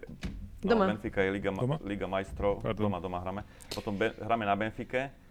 [0.66, 0.84] no, doma.
[0.90, 1.76] Benfica je Liga, doma?
[1.86, 2.60] Liga majstrov.
[2.60, 2.90] Pardon.
[2.90, 3.42] Doma, doma hráme.
[3.70, 5.21] Potom be, hráme na Benfike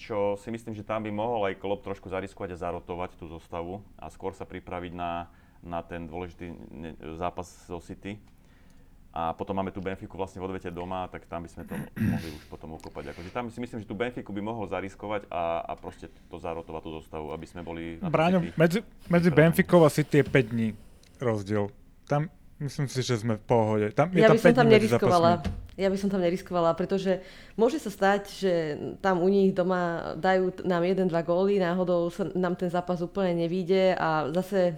[0.00, 3.84] čo si myslím, že tam by mohol aj Klopp trošku zariskovať a zarotovať tú zostavu
[4.00, 5.28] a skôr sa pripraviť na,
[5.60, 6.56] na ten dôležitý
[7.20, 8.16] zápas zo City.
[9.10, 12.30] A potom máme tu Benfiku vlastne v odvete doma, tak tam by sme to mohli
[12.30, 13.10] už potom ukopať.
[13.10, 16.82] Akože tam si myslím, že tú Benfiku by mohol zariskovať a, a proste to zarotovať
[16.86, 17.98] tú zostavu, aby sme boli...
[17.98, 20.68] Bráňo, medzi, medzi Benfikou a City je 5 dní
[21.18, 21.74] rozdiel.
[22.06, 22.30] Tam
[22.62, 23.86] myslím si, že sme v pohode.
[23.92, 25.42] Tam, ja tam by som tam neriskovala.
[25.80, 27.24] Ja by som tam neriskovala, pretože
[27.56, 28.52] môže sa stať, že
[29.00, 33.48] tam u nich doma dajú nám jeden, dva góly, náhodou sa nám ten zápas úplne
[33.48, 34.76] nevíde a zase...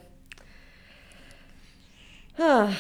[2.39, 2.71] Ah,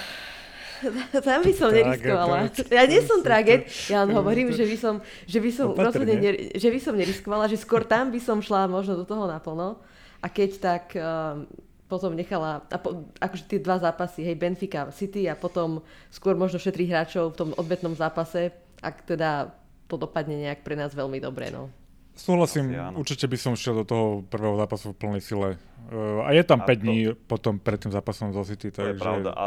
[1.26, 2.46] tam by som neriskovala.
[2.70, 4.94] Ja nie som traget, ja len hovorím, že by som,
[5.26, 8.70] že by som rozhodne ner, že by som neriskovala, že skôr tam by som šla
[8.70, 9.82] možno do toho naplno.
[10.22, 11.50] A keď tak um,
[11.92, 16.56] potom nechala, a po, akože tie dva zápasy, hej, Benfica, City a potom skôr možno
[16.56, 18.48] šetri hráčov v tom odvetnom zápase,
[18.80, 19.52] ak teda
[19.92, 21.68] to dopadne nejak pre nás veľmi dobre, no.
[22.12, 25.56] Súhlasím, určite by som šiel do toho prvého zápasu v plnej sile.
[25.88, 28.68] Uh, a je tam a 5 to, dní potom pred tým zápasom zo City.
[28.68, 28.92] To takže...
[28.92, 29.30] je pravda.
[29.32, 29.46] A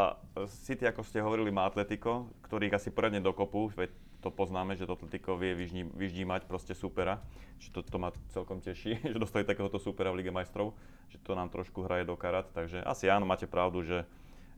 [0.50, 3.90] City, ako ste hovorili, má Atletico, ktorých asi poriadne dokopú, veď
[4.20, 7.20] to poznáme, že to Atletico vie vyždí, vyždímať proste supera.
[7.60, 10.76] Čiže to, to ma celkom teší, že dostali takéhoto supera v Lige majstrov,
[11.12, 12.48] že to nám trošku hraje do karat.
[12.52, 14.04] Takže asi áno, máte pravdu, že,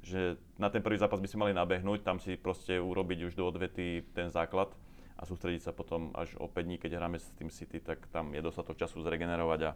[0.02, 3.44] že na ten prvý zápas by sme mali nabehnúť, tam si proste urobiť už do
[3.46, 4.70] odvety ten základ
[5.18, 8.30] a sústrediť sa potom až o 5 dní, keď hráme s tým City, tak tam
[8.30, 9.70] je dostatok času zregenerovať a,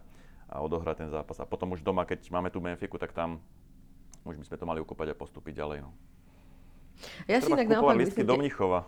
[0.47, 1.35] a odohrať ten zápas.
[1.43, 3.43] A potom už doma, keď máme tú Benfiku, tak tam
[4.23, 5.83] už by sme to mali ukopať a postúpiť ďalej.
[5.83, 5.91] No.
[7.27, 8.27] Ja si inak naopak myslím...
[8.27, 8.87] do Mnichova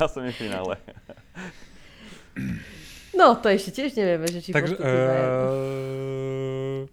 [0.00, 0.76] na semifinále.
[3.10, 4.84] No, to ešte tiež nevieme, že či Takže, uh...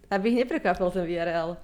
[0.10, 1.58] Aby ich neprekvapil ten Villarreal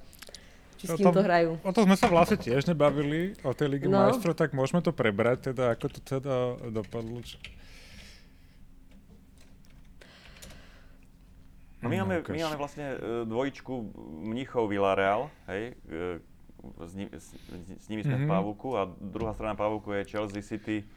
[0.84, 1.56] či s kým to hrajú.
[1.64, 4.04] O to sme sa vlastne tiež nebavili, o tej Lige no.
[4.04, 7.24] majstrov, tak môžeme to prebrať, teda ako to teda dopadlo.
[11.80, 13.74] No my, máme, my máme vlastne e, dvojičku
[14.28, 16.20] Mnichov Villarreal, hej, e,
[16.64, 17.36] s, ni, s,
[17.80, 18.26] s nimi sme mm-hmm.
[18.26, 18.32] v mhm.
[18.32, 20.88] Pavuku a druhá strana Pavuku je Chelsea City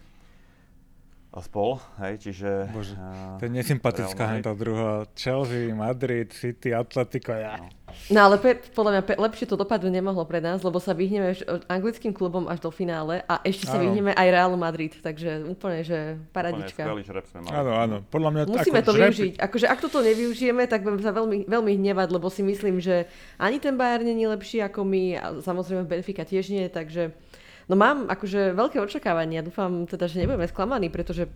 [1.36, 2.48] a spol, hej, čiže...
[2.72, 5.04] Bože, uh, to je nesympatická henta druhá.
[5.12, 7.60] Chelsea, Madrid, City, Atletico, ja.
[7.60, 7.68] No.
[8.08, 11.36] no ale pe, podľa mňa pe, lepšie to dopadnúť nemohlo pre nás, lebo sa vyhneme
[11.68, 16.16] anglickým klubom až do finále a ešte sa vyhneme aj Realu Madrid, takže úplne, že
[16.32, 16.88] paradička.
[16.88, 17.52] Úplne skvelý sme mali.
[17.52, 18.42] Áno, áno, podľa mňa...
[18.48, 19.12] Musíme ako to žreb...
[19.12, 19.34] využiť.
[19.36, 23.60] Akože ak toto nevyužijeme, tak budem sa veľmi, veľmi hnevať, lebo si myslím, že ani
[23.60, 27.12] ten Bayern není lepší ako my a samozrejme Benfica tiež nie, takže
[27.66, 31.26] No mám akože veľké očakávania, dúfam teda, že nebudeme sklamaní, pretože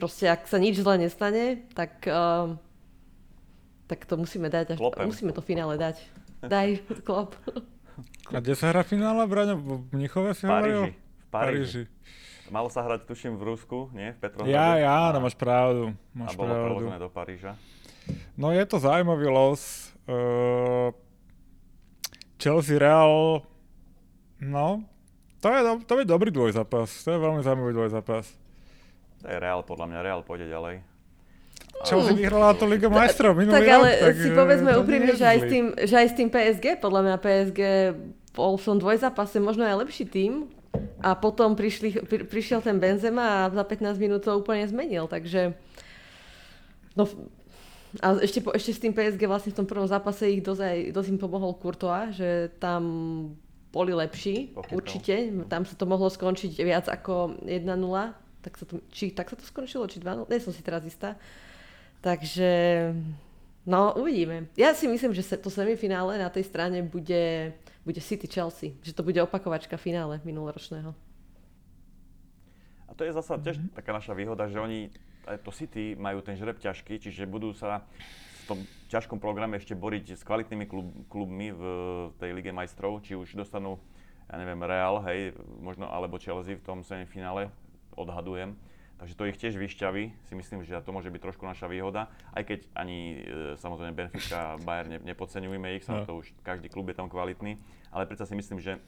[0.00, 2.56] proste ak sa nič zle nestane, tak, uh,
[3.84, 6.00] tak to musíme dať, až, musíme to finále dať.
[6.42, 7.36] Daj, klop.
[8.32, 9.60] A kde sa hrá finále, Braňo?
[9.60, 10.96] V Mnichove si hovoril?
[10.96, 11.84] V Paríži.
[12.48, 14.16] Malo sa hrať, tuším, v Rusku, nie?
[14.16, 14.52] V Petrohrade.
[14.52, 15.92] Ja, ja, no máš pravdu.
[16.16, 16.64] Máš a bolo pravdu.
[16.64, 17.52] preložené do Paríža.
[18.34, 19.92] No je to zaujímavý los.
[20.08, 20.90] Uh,
[22.40, 23.44] Chelsea Real
[24.42, 24.82] No,
[25.38, 26.90] to je, to je dobrý dvojzápas.
[27.06, 28.26] To je veľmi zaujímavý dvojzápas.
[29.22, 29.98] To je Real, podľa mňa.
[30.02, 30.82] Real pôjde ďalej.
[31.82, 35.38] Čo si vyhrala to Liga majstrov minulý tak, ale tak si povedzme úprimne, že aj,
[35.38, 37.60] s tým, že aj s tým PSG, podľa mňa PSG
[38.34, 40.46] bol v tom dvojzápase možno aj lepší tým
[41.02, 45.58] a potom prišli, pri, prišiel ten Benzema a za 15 minút to úplne zmenil, takže
[46.94, 47.10] no,
[47.98, 51.18] a ešte, ešte s tým PSG vlastne v tom prvom zápase ich dosť, dosť im
[51.18, 52.82] pomohol Courtois, že tam
[53.72, 54.76] boli lepší, Pochytal.
[54.76, 55.14] určite.
[55.48, 57.64] Tam sa to mohlo skončiť viac ako 1-0.
[58.44, 60.28] Tak sa to, či tak sa to skončilo, či 2-0?
[60.28, 61.16] Nie som si teraz istá.
[62.04, 62.92] Takže,
[63.64, 64.52] no uvidíme.
[64.60, 67.56] Ja si myslím, že to semifinále na tej strane bude,
[67.86, 68.76] bude City Chelsea.
[68.84, 70.92] Že to bude opakovačka finále minuloročného.
[72.86, 73.78] A to je zasa tiež mm-hmm.
[73.78, 74.92] taká naša výhoda, že oni,
[75.40, 77.88] to City majú ten žreb ťažký, čiže budú sa
[78.42, 78.58] v tom
[78.90, 81.62] ťažkom programe ešte boriť s kvalitnými klub, klubmi v
[82.18, 83.78] tej Lige majstrov, či už dostanú
[84.32, 87.52] ja neviem, Real, hej, možno alebo Chelsea v tom semifinále,
[87.92, 88.56] odhadujem.
[88.96, 92.42] Takže to ich tiež vyšťaví, si myslím, že to môže byť trošku naša výhoda, aj
[92.46, 96.06] keď ani e, samozrejme Benfica a Bayern ne, nepodceňujeme ich, no.
[96.06, 97.58] to už každý klub je tam kvalitný,
[97.90, 98.78] ale predsa si myslím, že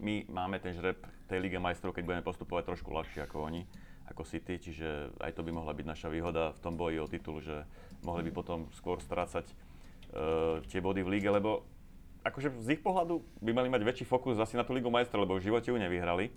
[0.00, 3.68] my máme ten žreb tej Lige majstrov, keď budeme postupovať trošku ľahšie ako oni,
[4.12, 7.40] ako City, čiže aj to by mohla byť naša výhoda v tom boji o titul,
[7.40, 7.64] že
[8.04, 11.64] mohli by potom skôr strácať uh, tie body v líge, lebo
[12.22, 15.40] akože z ich pohľadu by mali mať väčší fokus asi na tú Ligu majstrov, lebo
[15.40, 16.30] v živote ju nevyhrali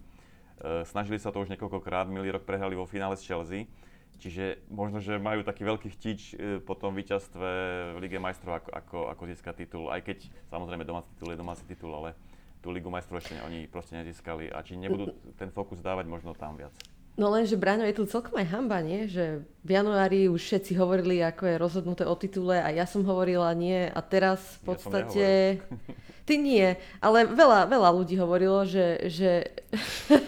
[0.56, 3.68] Eh, snažili sa to už niekoľkokrát, minulý rok prehrali vo finále s Chelsea.
[4.16, 7.50] Čiže možno, že majú taký veľký chtič eh, po tom víťazstve
[7.92, 9.92] v Lige majstrov, ako, ako, ako získať titul.
[9.92, 12.16] Aj keď samozrejme domáci titul je domáci titul, ale
[12.64, 14.48] tú Ligu majstrov ešte oni proste nezískali.
[14.48, 16.72] A či nebudú ten fokus dávať možno tam viac.
[17.16, 19.08] No lenže, Braňo, je tu celkom aj hamba, nie?
[19.08, 23.56] Že v januári už všetci hovorili, ako je rozhodnuté o titule a ja som hovorila
[23.56, 25.26] nie a teraz v podstate...
[25.64, 26.74] Ja Ty nie,
[27.06, 29.62] ale veľa, veľa ľudí hovorilo, že, že,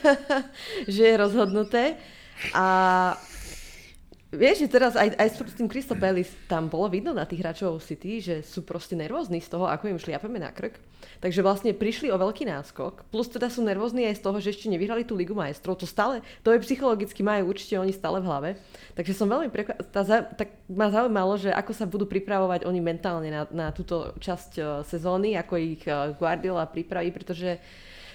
[0.94, 1.98] že je rozhodnuté.
[2.54, 3.18] A
[4.28, 7.80] Vieš, že teraz aj, aj s tým Crystal Palace tam bolo vidno na tých hráčov
[7.80, 10.76] City, že sú proste nervózni z toho, ako im šliapeme na krk.
[11.18, 14.70] Takže vlastne prišli o veľký náskok, plus teda sú nervózni aj z toho, že ešte
[14.70, 15.74] nevyhrali tú Ligu majstrov.
[15.82, 18.50] To stále, to je psychologicky majú určite oni stále v hlave.
[18.94, 23.44] Takže som veľmi prekvapená, tak ma zaujímalo, že ako sa budú pripravovať oni mentálne na,
[23.50, 27.58] na túto časť uh, sezóny, ako ich uh, Guardiola pripraví, pretože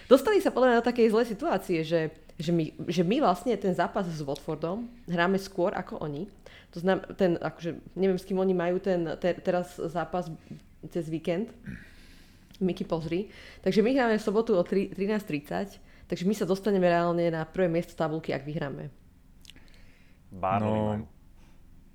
[0.06, 2.00] dostali sa podľa mňa do takej zlej situácie, že
[2.42, 6.26] že my, že my vlastne ten zápas s Watfordom hráme skôr ako oni.
[6.72, 10.32] To znamená, ten, akože, neviem s kým oni majú ten te, teraz zápas
[10.90, 11.52] cez víkend.
[12.62, 13.28] Miky pozri.
[13.60, 17.98] Takže my hráme v sobotu o 13.30, takže my sa dostaneme reálne na prvé miesto
[17.98, 18.88] tabulky, ak vyhráme.
[20.64, 21.04] no,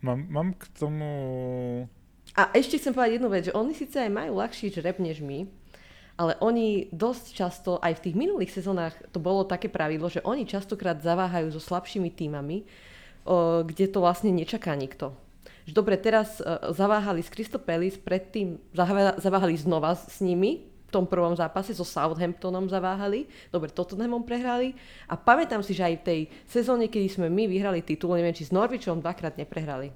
[0.05, 1.09] mám, mám k tomu...
[2.37, 5.49] A ešte chcem povedať jednu vec, že oni síce aj majú ľahší žreb než my,
[6.17, 10.49] ale oni dosť často, aj v tých minulých sezónach to bolo také pravidlo, že oni
[10.49, 12.65] častokrát zaváhajú so slabšími týmami,
[13.25, 15.13] o, kde to vlastne nečaká nikto.
[15.67, 18.55] Že dobre, teraz uh, zaváhali s Crystal Palace, predtým
[19.19, 24.71] zaváhali znova s nimi, v tom prvom zápase so Southamptonom zaváhali, dobre, Tottenhamom prehrali
[25.11, 28.47] a pamätám si, že aj v tej sezóne, kedy sme my vyhrali titul, neviem, či
[28.47, 29.91] s Norvičom dvakrát neprehrali.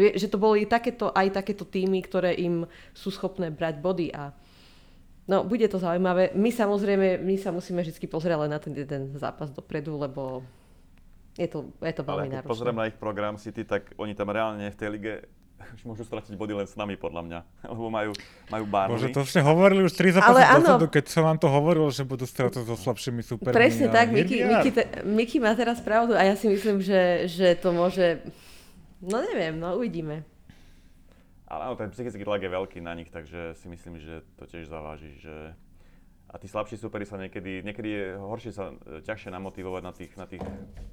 [0.00, 2.64] Že to boli takéto, aj takéto týmy, ktoré im
[2.96, 4.32] sú schopné brať body a
[5.30, 6.34] No, bude to zaujímavé.
[6.34, 10.42] My samozrejme, my sa musíme vždy pozrieť len na ten jeden zápas dopredu, lebo
[11.40, 12.52] je to, je to veľmi náročné.
[12.52, 15.14] pozriem na ich program City, tak oni tam reálne v tej lige
[15.60, 17.40] už môžu stratiť body len s nami, podľa mňa.
[17.72, 18.10] Lebo majú,
[18.48, 18.96] majú Barnley.
[18.96, 22.24] Bože, to ste hovorili už tri zápasy dozadu, keď som vám to hovoril, že budú
[22.24, 23.54] strácať so slabšími supermi.
[23.54, 28.24] Presne tak, te, Miky má teraz pravdu a ja si myslím, že, že to môže...
[29.00, 30.28] No neviem, no uvidíme.
[31.48, 34.70] Ale áno, ten psychický tlak je veľký na nich, takže si myslím, že to tiež
[34.70, 35.56] zaváži, že
[36.30, 40.12] a tí slabší superi sa niekedy, niekedy je horšie sa e, ťažšie namotivovať na tých,
[40.14, 40.42] na tých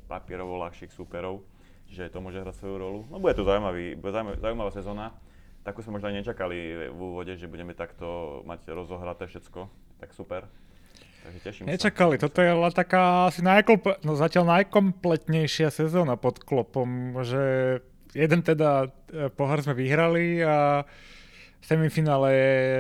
[0.10, 1.46] papierovo ľahších súperov,
[1.86, 3.00] že to môže hrať svoju rolu.
[3.14, 5.14] No bude to zaujímavý, bude zaujímavá, sezóna.
[5.62, 9.68] Takú sme možno aj nečakali v úvode, že budeme takto mať rozohraté všetko.
[10.02, 10.48] Tak super.
[11.28, 12.32] Takže teším Nečakali, sa.
[12.32, 17.78] toto je ale taká asi najkomple- no zatiaľ najkompletnejšia sezóna pod klopom, že
[18.16, 20.88] jeden teda e, pohár sme vyhrali a
[21.62, 22.32] semifinále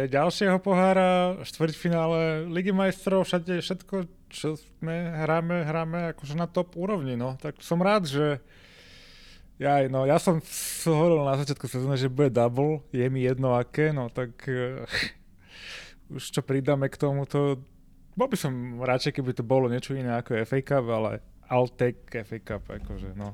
[0.08, 7.20] ďalšieho pohára, štvrťfinále Ligy majstrov, všade všetko, čo sme hráme, hráme akože na top úrovni,
[7.20, 7.36] no.
[7.42, 8.40] Tak som rád, že
[9.58, 10.38] ja, no, ja som
[10.86, 14.86] hovoril na začiatku sezóny, že bude double, je mi jedno aké, no tak uh,
[16.16, 17.58] už čo pridáme k tomuto,
[18.14, 22.06] bol by som radšej, keby to bolo niečo iné ako FA Cup, ale I'll take
[22.26, 23.34] FA Cup, akože, no.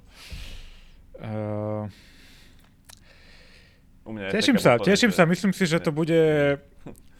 [1.19, 1.87] Uh,
[4.31, 6.59] teším sa, teším sa, myslím si, že to bude,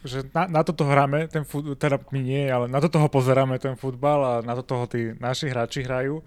[0.03, 3.55] že na, na toto hráme, ten fut, teda my nie, ale na toto ho pozeráme
[3.59, 6.19] ten futbal a na toto tí naši hráči hrajú.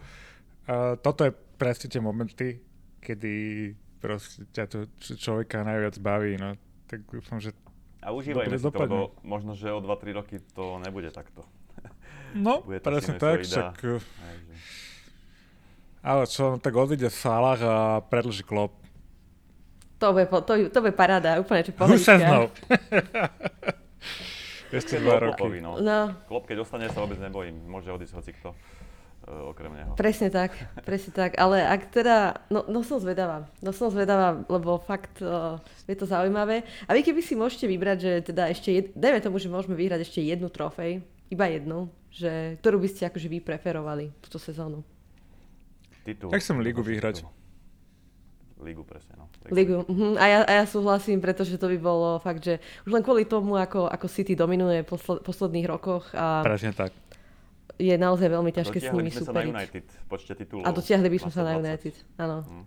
[0.66, 2.58] Uh, toto je presne tie momenty,
[3.04, 3.32] kedy
[4.00, 4.78] proste ťa to
[5.20, 6.56] človeka najviac baví, no.
[6.88, 7.52] Tak dúfam, že
[8.06, 11.42] a užívajme si to, lebo možno, že o 2-3 roky to nebude takto.
[12.38, 13.82] No, presne tak, však...
[16.06, 18.70] Ale čo, tak odíde Salah a predlží klop.
[19.96, 22.20] To bude, to, to bude paráda, úplne čo pohodička.
[24.76, 25.62] Ešte dva roky.
[25.62, 25.78] No.
[25.78, 26.12] no.
[26.26, 27.54] Klop, keď ostane, sa vôbec nebojím.
[27.64, 29.94] Môže odísť hoci kto uh, okrem neho.
[29.94, 31.38] Presne tak, presne tak.
[31.38, 33.46] Ale ak teda, no, no som zvedavá.
[33.62, 36.66] No som zvedavá, lebo fakt uh, je to zaujímavé.
[36.86, 40.02] A vy keby si môžete vybrať, že teda ešte, jed, dajme tomu, že môžeme vyhrať
[40.02, 44.82] ešte jednu trofej, iba jednu, že, ktorú by ste akože vy preferovali túto sezónu.
[46.06, 46.30] Titul.
[46.30, 47.26] Tak som ligu vyhrať.
[48.56, 49.28] Ligu presne, no.
[49.52, 50.16] Ligu, uh-huh.
[50.16, 52.56] a, ja, a ja súhlasím, pretože to by bolo fakt, že
[52.88, 56.08] už len kvôli tomu, ako, ako City dominuje v posl- posledných rokoch.
[56.16, 56.96] A presne tak.
[57.76, 59.28] Je naozaj veľmi ťažké s nimi superiť.
[59.28, 60.64] sa na United v počte titulov.
[60.64, 62.36] A dotiahli by sme sa na United, áno.
[62.48, 62.64] Hmm.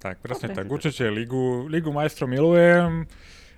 [0.00, 0.56] Tak, presne okay.
[0.56, 0.66] tak.
[0.66, 3.04] Určite Ligu, Ligu majstrov milujem.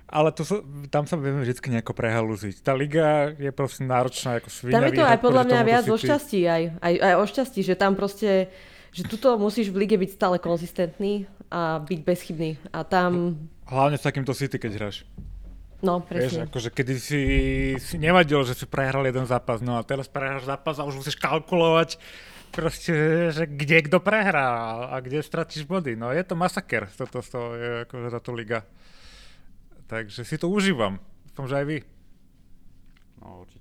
[0.04, 0.60] Ale to sa,
[0.92, 2.60] tam sa vieme vždy nejako prehalúziť.
[2.60, 4.76] Tá liga je proste náročná ako svinia.
[4.76, 7.74] Tam je to aj podľa mňa viac o šťastí, aj, aj, aj o šťastí, že
[7.74, 8.52] tam proste
[8.94, 12.56] že tuto musíš v lige byť stále konzistentný a byť bezchybný.
[12.70, 13.34] A tam...
[13.66, 15.02] Hlavne s takýmto City, keď hráš.
[15.84, 16.46] No, presne.
[16.46, 17.22] Vieš, akože kedy si,
[17.76, 21.20] si nevadil, že si prehral jeden zápas, no a teraz prehráš zápas a už musíš
[21.20, 22.00] kalkulovať
[22.54, 22.94] proste,
[23.34, 25.98] že kde kto prehrá a kde stratíš body.
[25.98, 28.64] No je to masaker, toto, to je akože táto liga.
[29.90, 30.96] Takže si to užívam.
[31.28, 31.78] Dúfam, že aj vy.
[33.20, 33.53] No určite.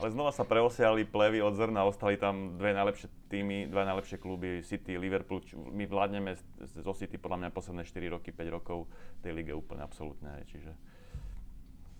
[0.00, 4.64] Ale znova sa preosiali plevy od zrna, ostali tam dve najlepšie týmy, dva najlepšie kluby,
[4.64, 5.44] City, Liverpool.
[5.76, 6.40] My vládneme
[6.80, 8.88] zo City podľa mňa posledné 4 roky, 5 rokov
[9.20, 10.72] tej lige úplne absolútne, čiže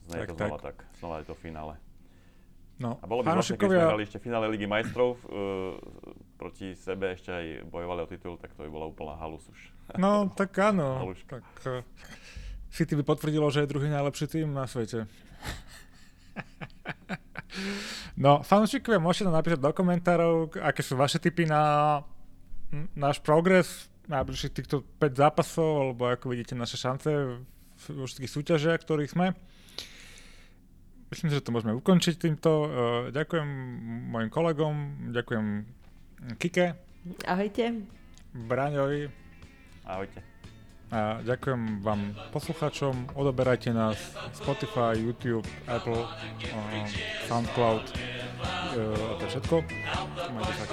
[0.08, 0.80] znie tak, to znova tak.
[0.80, 0.96] tak.
[0.96, 1.76] Znova je to finále.
[2.80, 5.76] No, a bolo by zvláštne, keď sme hrali ešte finále Ligy majstrov, uh,
[6.40, 9.76] proti sebe ešte aj bojovali o titul, tak to by bola úplná halus už.
[10.00, 11.12] No, tak áno.
[11.28, 11.84] Tak, uh,
[12.72, 15.04] City by potvrdilo, že je druhý najlepší tým na svete.
[18.14, 22.02] No, fanúšikovia, môžete nám napísať do komentárov, aké sú vaše tipy na
[22.94, 27.42] náš progres, najbližších týchto 5 zápasov, alebo ako vidíte naše šance v
[27.80, 29.34] všetkých súťažiach, ktorých sme.
[31.10, 32.50] Myslím, že to môžeme ukončiť týmto.
[32.50, 32.68] E,
[33.10, 33.48] ďakujem
[34.14, 34.74] mojim kolegom,
[35.10, 35.46] ďakujem
[36.38, 36.78] Kike.
[37.26, 37.82] Ahojte.
[38.30, 39.10] Braňovi.
[39.82, 40.29] Ahojte.
[40.90, 43.94] A ďakujem vám poslucháčom, odoberajte nás
[44.34, 46.10] Spotify, YouTube, Apple, uh,
[47.30, 47.94] SoundCloud uh,
[48.98, 49.56] a to všetko.
[50.34, 50.66] Majte sa